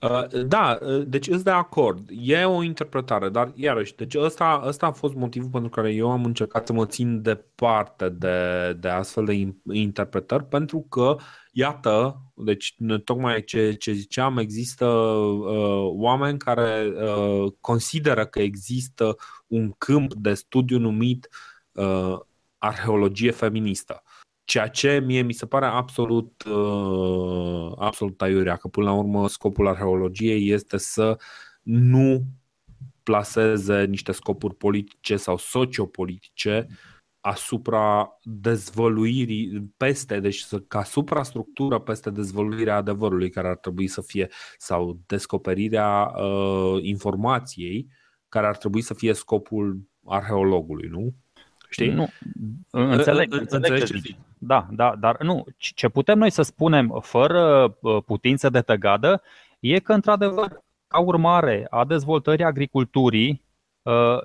Uh, 0.00 0.26
da, 0.46 0.78
uh, 0.82 1.02
deci 1.06 1.28
îți 1.28 1.44
de 1.44 1.50
acord. 1.50 2.08
E 2.10 2.44
o 2.44 2.62
interpretare, 2.62 3.28
dar 3.28 3.52
iarăși, 3.54 3.94
deci 3.94 4.14
ăsta, 4.14 4.62
ăsta 4.66 4.86
a 4.86 4.92
fost 4.92 5.14
motivul 5.14 5.50
pentru 5.50 5.70
care 5.70 5.92
eu 5.92 6.10
am 6.10 6.24
încercat 6.24 6.66
să 6.66 6.72
mă 6.72 6.86
țin 6.86 7.22
departe 7.22 8.08
de, 8.08 8.72
de 8.80 8.88
astfel 8.88 9.24
de 9.24 9.54
interpretări, 9.72 10.44
pentru 10.44 10.86
că, 10.88 11.16
iată, 11.52 12.22
deci 12.34 12.74
tocmai 13.04 13.44
ce, 13.44 13.72
ce 13.72 13.92
ziceam, 13.92 14.38
există 14.38 14.86
uh, 14.86 15.90
oameni 15.92 16.38
care 16.38 16.92
uh, 16.94 17.52
consideră 17.60 18.26
că 18.26 18.40
există 18.40 19.16
un 19.46 19.72
câmp 19.78 20.14
de 20.14 20.34
studiu 20.34 20.78
numit 20.78 21.28
uh, 21.72 22.18
arheologie 22.58 23.30
feministă. 23.30 24.02
Ceea 24.50 24.68
ce 24.68 25.02
mie 25.06 25.22
mi 25.22 25.32
se 25.32 25.46
pare 25.46 25.66
absolut, 25.66 26.42
uh, 26.42 27.72
absolut 27.76 28.22
aiurea, 28.22 28.56
că 28.56 28.68
până 28.68 28.86
la 28.86 28.92
urmă 28.96 29.28
scopul 29.28 29.68
arheologiei 29.68 30.50
este 30.50 30.76
să 30.76 31.18
nu 31.62 32.24
plaseze 33.02 33.84
niște 33.84 34.12
scopuri 34.12 34.54
politice 34.54 35.16
sau 35.16 35.36
sociopolitice 35.36 36.66
asupra 37.20 38.08
dezvăluirii 38.22 39.72
peste, 39.76 40.20
deci 40.20 40.44
ca 40.68 40.84
suprastructură 40.84 41.78
peste 41.78 42.10
dezvăluirea 42.10 42.76
adevărului 42.76 43.30
care 43.30 43.48
ar 43.48 43.56
trebui 43.56 43.86
să 43.86 44.00
fie 44.00 44.28
sau 44.58 45.00
descoperirea 45.06 46.12
uh, 46.16 46.82
informației 46.82 47.88
care 48.28 48.46
ar 48.46 48.56
trebui 48.56 48.80
să 48.80 48.94
fie 48.94 49.12
scopul 49.12 49.80
arheologului, 50.04 50.88
nu? 50.88 51.14
Știi? 51.70 51.90
Nu. 51.90 52.08
Înțeleg, 52.70 53.32
înțeleg, 53.32 53.52
înțeleg 53.52 53.84
ce 53.84 53.98
zici. 53.98 54.16
Da, 54.38 54.66
da, 54.70 54.96
dar 54.98 55.22
nu. 55.22 55.44
Ce 55.56 55.88
putem 55.88 56.18
noi 56.18 56.30
să 56.30 56.42
spunem 56.42 56.98
fără 57.02 57.74
uh, 57.80 58.02
putință 58.06 58.48
de 58.48 58.60
tăgadă 58.60 59.22
e 59.60 59.78
că, 59.78 59.92
într-adevăr, 59.92 60.62
ca 60.86 60.98
urmare 60.98 61.66
a 61.70 61.84
dezvoltării 61.84 62.44
agriculturii, 62.44 63.44
uh, 63.82 64.18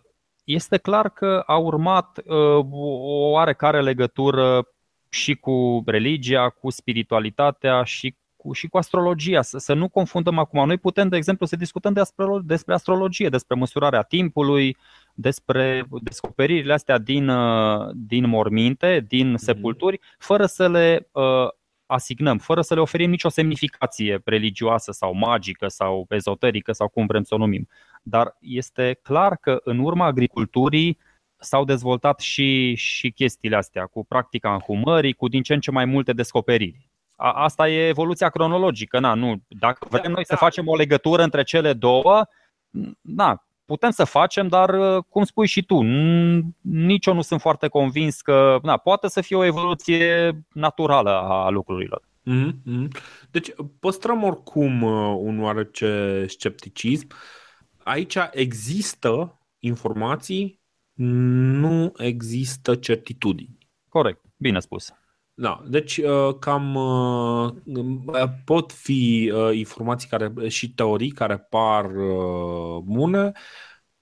este 0.43 0.77
clar 0.77 1.09
că 1.09 1.43
a 1.45 1.57
urmat 1.57 2.17
uh, 2.25 2.65
o 2.71 3.29
oarecare 3.29 3.81
legătură 3.81 4.67
și 5.09 5.35
cu 5.35 5.83
religia, 5.85 6.49
cu 6.49 6.69
spiritualitatea 6.69 7.83
și 7.83 8.15
cu, 8.35 8.53
și 8.53 8.67
cu 8.67 8.77
astrologia. 8.77 9.41
Să, 9.41 9.57
să 9.57 9.73
nu 9.73 9.89
confundăm 9.89 10.37
acum. 10.37 10.65
Noi 10.65 10.77
putem, 10.77 11.07
de 11.07 11.15
exemplu, 11.15 11.45
să 11.45 11.55
discutăm 11.55 11.93
despre, 11.93 12.25
despre 12.43 12.73
astrologie, 12.73 13.29
despre 13.29 13.55
măsurarea 13.55 14.01
timpului, 14.01 14.77
despre 15.15 15.87
descoperirile 16.01 16.73
astea 16.73 16.97
din, 16.97 17.27
uh, 17.27 17.89
din 17.93 18.27
morminte, 18.27 19.05
din 19.07 19.27
mhm. 19.27 19.37
sepulturi, 19.37 19.99
fără 20.17 20.45
să 20.45 20.69
le 20.69 21.09
uh, 21.11 21.47
asignăm, 21.85 22.37
fără 22.37 22.61
să 22.61 22.73
le 22.73 22.79
oferim 22.79 23.09
nicio 23.09 23.29
semnificație 23.29 24.21
religioasă 24.25 24.91
sau 24.91 25.13
magică 25.13 25.67
sau 25.67 26.05
ezoterică 26.09 26.71
sau 26.71 26.87
cum 26.87 27.05
vrem 27.05 27.23
să 27.23 27.33
o 27.33 27.37
numim. 27.37 27.67
Dar 28.03 28.37
este 28.39 28.99
clar 29.01 29.37
că 29.37 29.61
în 29.63 29.79
urma 29.79 30.05
agriculturii 30.05 30.97
s-au 31.37 31.65
dezvoltat 31.65 32.19
și, 32.19 32.73
și 32.75 33.11
chestiile 33.11 33.55
astea, 33.55 33.85
cu 33.85 34.05
practica 34.05 34.53
înhumării, 34.53 35.13
cu 35.13 35.27
din 35.27 35.43
ce 35.43 35.53
în 35.53 35.59
ce 35.59 35.71
mai 35.71 35.85
multe 35.85 36.13
descoperiri. 36.13 36.89
A, 37.15 37.31
asta 37.31 37.69
e 37.69 37.87
evoluția 37.87 38.29
cronologică. 38.29 38.99
Na, 38.99 39.13
nu. 39.13 39.41
Dacă 39.47 39.87
vrem 39.89 40.11
noi 40.11 40.25
să 40.25 40.35
facem 40.35 40.67
o 40.67 40.75
legătură 40.75 41.23
între 41.23 41.43
cele 41.43 41.73
două, 41.73 42.25
na, 43.01 43.44
putem 43.65 43.89
să 43.89 44.03
facem, 44.03 44.47
dar 44.47 44.69
uh, 44.69 45.03
cum 45.09 45.23
spui 45.23 45.47
și 45.47 45.63
tu, 45.63 45.81
nici 46.61 47.05
eu 47.05 47.13
nu 47.13 47.21
sunt 47.21 47.41
foarte 47.41 47.67
convins 47.67 48.21
că 48.21 48.59
na, 48.63 48.77
poate 48.77 49.07
să 49.07 49.21
fie 49.21 49.35
o 49.35 49.43
evoluție 49.43 50.31
naturală 50.53 51.09
a 51.09 51.49
lucrurilor. 51.49 52.01
Mm-hmm. 52.31 52.87
Deci 53.31 53.49
păstrăm 53.79 54.23
oricum 54.23 54.81
uh, 54.81 55.15
un 55.17 55.41
oarece 55.41 56.25
scepticism. 56.27 57.07
Aici 57.83 58.17
există 58.31 59.39
informații, 59.59 60.61
nu 60.93 61.91
există 61.97 62.75
certitudini. 62.75 63.57
Corect, 63.89 64.21
bine 64.37 64.59
spus. 64.59 64.93
Da, 65.37 65.63
deci 65.67 65.97
uh, 65.97 66.35
cam 66.39 66.77
pot 68.45 68.71
fi 68.71 69.31
informații 69.51 70.09
care 70.09 70.47
și 70.47 70.73
teorii 70.73 71.11
care 71.11 71.37
par 71.37 71.91
bune, 72.83 73.31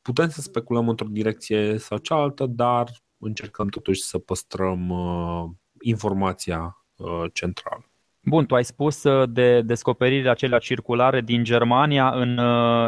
putem 0.02 0.30
să 0.30 0.42
speculăm 0.42 0.90
într-o 0.90 1.08
direcție 1.08 1.78
sau 1.78 1.98
cealaltă, 1.98 2.46
dar 2.46 2.92
încercăm 3.18 3.68
totuși 3.68 4.02
să 4.02 4.20
păstrăm 4.20 4.90
uh, 4.90 5.50
informația 5.82 6.86
uh, 6.96 7.24
centrală. 7.34 7.93
Bun, 8.26 8.46
tu 8.46 8.56
ai 8.56 8.64
spus 8.64 9.04
uh, 9.04 9.30
de 9.30 9.62
descoperirile 9.62 10.30
acelea 10.30 10.60
circulare 10.60 11.22
din 11.22 11.44
Germania 11.44 12.10
în 12.10 12.40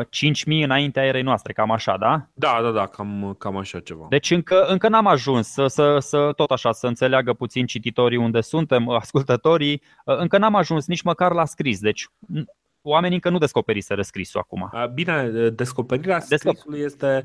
5000 0.09 0.63
înaintea 0.63 1.05
erei 1.05 1.21
noastre, 1.21 1.53
cam 1.53 1.71
așa, 1.71 1.97
da? 1.97 2.27
Da, 2.33 2.59
da, 2.61 2.71
da, 2.71 2.87
cam, 2.87 3.35
cam 3.39 3.57
așa 3.57 3.79
ceva. 3.79 4.05
Deci 4.09 4.31
încă, 4.31 4.65
încă 4.65 4.89
n-am 4.89 5.07
ajuns 5.07 5.47
să, 5.47 5.67
să, 5.67 5.97
să, 5.99 6.31
tot 6.35 6.51
așa, 6.51 6.71
să 6.71 6.87
înțeleagă 6.87 7.33
puțin 7.33 7.65
cititorii 7.65 8.17
unde 8.17 8.41
suntem, 8.41 8.89
ascultătorii, 8.89 9.81
încă 10.03 10.37
n-am 10.37 10.55
ajuns 10.55 10.87
nici 10.87 11.01
măcar 11.01 11.31
la 11.31 11.45
scris. 11.45 11.79
Deci 11.79 12.07
oamenii 12.81 13.15
încă 13.15 13.29
nu 13.29 13.37
descoperiseră 13.37 14.01
scrisul 14.01 14.39
acum. 14.39 14.71
Bine, 14.93 15.29
descoperirea 15.49 16.19
scrisului 16.19 16.79
este 16.79 17.23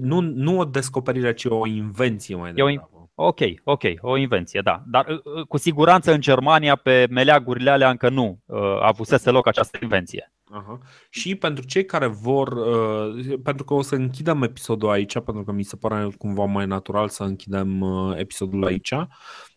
nu, 0.00 0.20
nu 0.20 0.58
o 0.58 0.64
descoperire, 0.64 1.34
ci 1.34 1.44
o 1.44 1.66
invenție 1.66 2.36
mai 2.36 2.52
degrabă. 2.52 2.95
Ok, 3.18 3.40
ok, 3.64 3.82
o 4.00 4.16
invenție, 4.16 4.60
da. 4.60 4.82
Dar 4.86 5.22
cu 5.48 5.56
siguranță 5.56 6.12
în 6.12 6.20
Germania 6.20 6.76
pe 6.76 7.06
meleagurile 7.10 7.70
alea 7.70 7.90
încă 7.90 8.08
nu 8.08 8.38
uh, 8.46 8.58
avusese 8.80 9.30
loc 9.30 9.46
această 9.46 9.78
invenție. 9.82 10.32
Aha. 10.50 10.78
Și 11.10 11.34
pentru 11.34 11.64
cei 11.64 11.84
care 11.84 12.06
vor, 12.06 12.48
uh, 12.48 13.38
pentru 13.42 13.64
că 13.64 13.74
o 13.74 13.82
să 13.82 13.94
închidem 13.94 14.42
episodul 14.42 14.90
aici, 14.90 15.12
pentru 15.12 15.44
că 15.44 15.52
mi 15.52 15.62
se 15.62 15.76
pare 15.76 16.08
cumva 16.18 16.44
mai 16.44 16.66
natural 16.66 17.08
să 17.08 17.22
închidem 17.22 17.80
uh, 17.80 18.18
episodul 18.18 18.64
aici, 18.64 18.94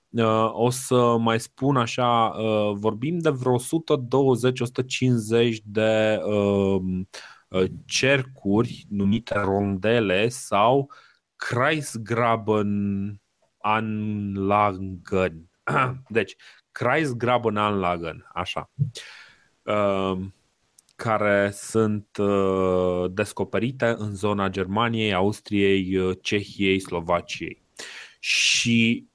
Uh, 0.10 0.50
o 0.54 0.69
să 0.69 1.17
mai 1.17 1.39
spun 1.39 1.78
așa, 1.78 2.26
uh, 2.26 2.72
vorbim 2.74 3.17
de 3.19 3.30
vreo 3.30 3.58
120-150 3.58 3.62
de 5.63 6.19
um, 6.24 7.10
uh, 7.48 7.63
cercuri 7.86 8.86
numite 8.89 9.39
rondele 9.39 10.28
sau 10.30 10.91
Kreisgraben 11.36 13.22
Anlagen. 13.60 15.02
Deci, 16.08 16.36
Kreisgraben 16.72 17.58
Anlagen, 17.58 18.30
așa. 18.34 18.72
Care 20.95 21.52
sunt 21.52 22.17
descoperite 23.12 23.95
în 23.98 24.15
zona 24.15 24.50
Germaniei, 24.50 25.13
Austriei, 25.13 26.17
Cehiei, 26.22 26.80
Slovaciei. 26.80 27.63
Și 28.19 29.10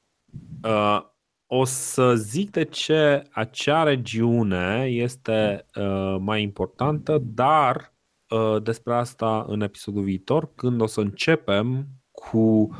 Uh, 0.62 1.00
o 1.46 1.64
să 1.64 2.14
zic 2.14 2.50
de 2.50 2.64
ce 2.64 3.28
acea 3.30 3.82
regiune 3.82 4.86
este 4.90 5.66
uh, 5.74 6.16
mai 6.20 6.42
importantă, 6.42 7.18
dar 7.18 7.94
uh, 8.28 8.62
despre 8.62 8.94
asta 8.94 9.44
în 9.48 9.60
episodul 9.60 10.02
viitor, 10.02 10.54
când 10.54 10.80
o 10.80 10.86
să 10.86 11.00
începem 11.00 11.86
cu 12.10 12.76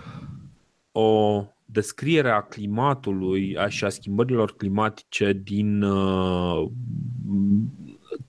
o 0.92 1.44
descriere 1.74 2.30
a 2.30 2.40
climatului 2.40 3.56
și 3.68 3.84
a 3.84 3.88
schimbărilor 3.88 4.56
climatice 4.56 5.32
din 5.32 5.82
uh, 5.82 6.70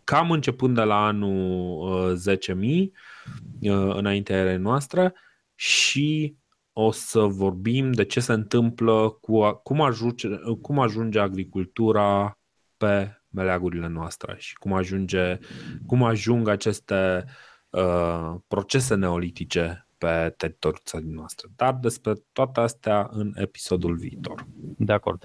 cam 0.03 0.31
începând 0.31 0.75
de 0.75 0.81
la 0.81 1.05
anul 1.05 2.13
uh, 2.13 2.35
10.000 2.35 2.55
uh, 2.55 3.95
înaintea 3.95 4.37
erei 4.37 4.57
noastre 4.57 5.13
și 5.55 6.35
o 6.73 6.91
să 6.91 7.19
vorbim 7.19 7.91
de 7.91 8.05
ce 8.05 8.19
se 8.19 8.33
întâmplă, 8.33 9.17
cu, 9.21 9.51
cum, 9.63 9.81
ajunge, 9.81 10.27
cum 10.61 10.79
ajunge 10.79 11.19
agricultura 11.19 12.37
pe 12.77 13.21
meleagurile 13.29 13.87
noastre 13.87 14.35
și 14.37 14.55
cum, 14.55 14.73
ajunge, 14.73 15.39
cum 15.85 16.03
ajung 16.03 16.47
aceste 16.47 17.25
uh, 17.69 18.35
procese 18.47 18.95
neolitice 18.95 19.84
pe 19.97 20.33
teritoriul 20.37 20.81
țării 20.85 21.09
noastre. 21.09 21.47
Dar 21.55 21.73
despre 21.73 22.13
toate 22.31 22.59
astea 22.59 23.09
în 23.11 23.31
episodul 23.35 23.95
viitor. 23.95 24.45
De 24.77 24.93
acord. 24.93 25.23